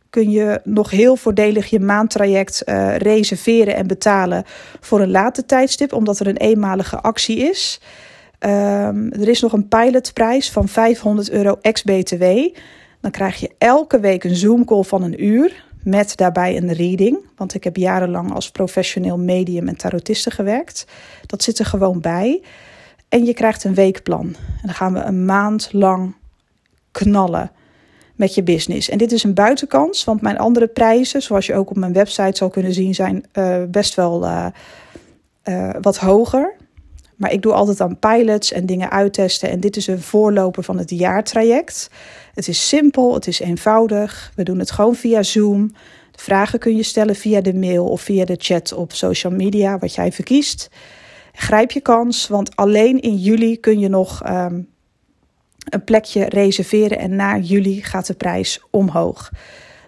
kun 0.09 0.31
je 0.31 0.61
nog 0.63 0.89
heel 0.89 1.15
voordelig 1.15 1.69
je 1.69 1.79
maandtraject 1.79 2.63
uh, 2.65 2.95
reserveren 2.95 3.75
en 3.75 3.87
betalen 3.87 4.43
voor 4.79 5.01
een 5.01 5.11
later 5.11 5.45
tijdstip, 5.45 5.93
omdat 5.93 6.19
er 6.19 6.27
een 6.27 6.37
eenmalige 6.37 6.99
actie 7.01 7.37
is. 7.37 7.81
Um, 8.39 9.11
er 9.11 9.27
is 9.27 9.41
nog 9.41 9.53
een 9.53 9.67
pilotprijs 9.67 10.51
van 10.51 10.67
500 10.67 11.29
euro 11.29 11.57
ex-BTW. 11.61 12.23
Dan 13.01 13.11
krijg 13.11 13.35
je 13.35 13.51
elke 13.57 13.99
week 13.99 14.23
een 14.23 14.35
Zoom-call 14.35 14.83
van 14.83 15.03
een 15.03 15.23
uur 15.23 15.65
met 15.87 16.17
daarbij 16.17 16.57
een 16.57 16.73
reading. 16.73 17.17
Want 17.35 17.53
ik 17.53 17.63
heb 17.63 17.75
jarenlang 17.75 18.33
als 18.33 18.51
professioneel 18.51 19.17
medium 19.17 19.67
en 19.67 19.77
tarotiste 19.77 20.31
gewerkt. 20.31 20.85
Dat 21.25 21.43
zit 21.43 21.59
er 21.59 21.65
gewoon 21.65 22.01
bij. 22.01 22.41
En 23.09 23.25
je 23.25 23.33
krijgt 23.33 23.63
een 23.63 23.73
weekplan. 23.73 24.25
En 24.35 24.61
dan 24.61 24.73
gaan 24.73 24.93
we 24.93 24.99
een 24.99 25.25
maand 25.25 25.69
lang 25.73 26.15
knallen 26.91 27.51
met 28.15 28.35
je 28.35 28.43
business. 28.43 28.89
En 28.89 28.97
dit 28.97 29.11
is 29.11 29.23
een 29.23 29.33
buitenkans, 29.33 30.03
want 30.03 30.21
mijn 30.21 30.37
andere 30.37 30.67
prijzen, 30.67 31.21
zoals 31.21 31.45
je 31.45 31.55
ook 31.55 31.69
op 31.69 31.77
mijn 31.77 31.93
website 31.93 32.37
zal 32.37 32.49
kunnen 32.49 32.73
zien, 32.73 32.95
zijn 32.95 33.25
uh, 33.33 33.63
best 33.67 33.95
wel 33.95 34.23
uh, 34.23 34.45
uh, 35.43 35.69
wat 35.81 35.97
hoger. 35.97 36.53
Maar 37.17 37.31
ik 37.31 37.41
doe 37.41 37.53
altijd 37.53 37.81
aan 37.81 37.99
pilots 37.99 38.51
en 38.51 38.65
dingen 38.65 38.91
uittesten. 38.91 39.49
En 39.49 39.59
dit 39.59 39.75
is 39.75 39.87
een 39.87 40.01
voorloper 40.01 40.63
van 40.63 40.77
het 40.77 40.89
jaartraject. 40.89 41.89
Het 42.33 42.47
is 42.47 42.67
simpel, 42.67 43.13
het 43.13 43.27
is 43.27 43.39
eenvoudig. 43.39 44.31
We 44.35 44.43
doen 44.43 44.59
het 44.59 44.71
gewoon 44.71 44.95
via 44.95 45.23
Zoom. 45.23 45.67
De 46.11 46.23
vragen 46.23 46.59
kun 46.59 46.75
je 46.75 46.83
stellen 46.83 47.15
via 47.15 47.41
de 47.41 47.53
mail 47.53 47.85
of 47.85 48.01
via 48.01 48.25
de 48.25 48.35
chat 48.37 48.73
op 48.73 48.93
social 48.93 49.33
media, 49.33 49.77
wat 49.77 49.95
jij 49.95 50.11
verkiest. 50.11 50.69
Grijp 51.33 51.71
je 51.71 51.81
kans, 51.81 52.27
want 52.27 52.55
alleen 52.55 52.99
in 52.99 53.15
juli 53.15 53.59
kun 53.59 53.79
je 53.79 53.87
nog 53.87 54.29
um, 54.29 54.67
een 55.69 55.83
plekje 55.83 56.25
reserveren 56.25 56.99
en 56.99 57.15
na 57.15 57.37
juli 57.37 57.81
gaat 57.83 58.07
de 58.07 58.13
prijs 58.13 58.61
omhoog. 58.71 59.31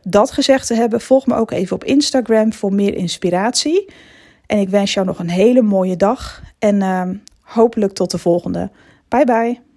Dat 0.03 0.31
gezegd 0.31 0.67
te 0.67 0.73
hebben, 0.73 1.01
volg 1.01 1.25
me 1.25 1.35
ook 1.35 1.51
even 1.51 1.75
op 1.75 1.83
Instagram 1.83 2.53
voor 2.53 2.73
meer 2.73 2.93
inspiratie. 2.93 3.85
En 4.49 4.57
ik 4.59 4.69
wens 4.69 4.93
jou 4.93 5.05
nog 5.05 5.19
een 5.19 5.29
hele 5.29 5.61
mooie 5.61 5.95
dag 5.95 6.41
en 6.59 6.75
uh, 6.75 7.09
hopelijk 7.41 7.93
tot 7.93 8.11
de 8.11 8.17
volgende. 8.17 8.69
Bye 9.07 9.25
bye. 9.25 9.68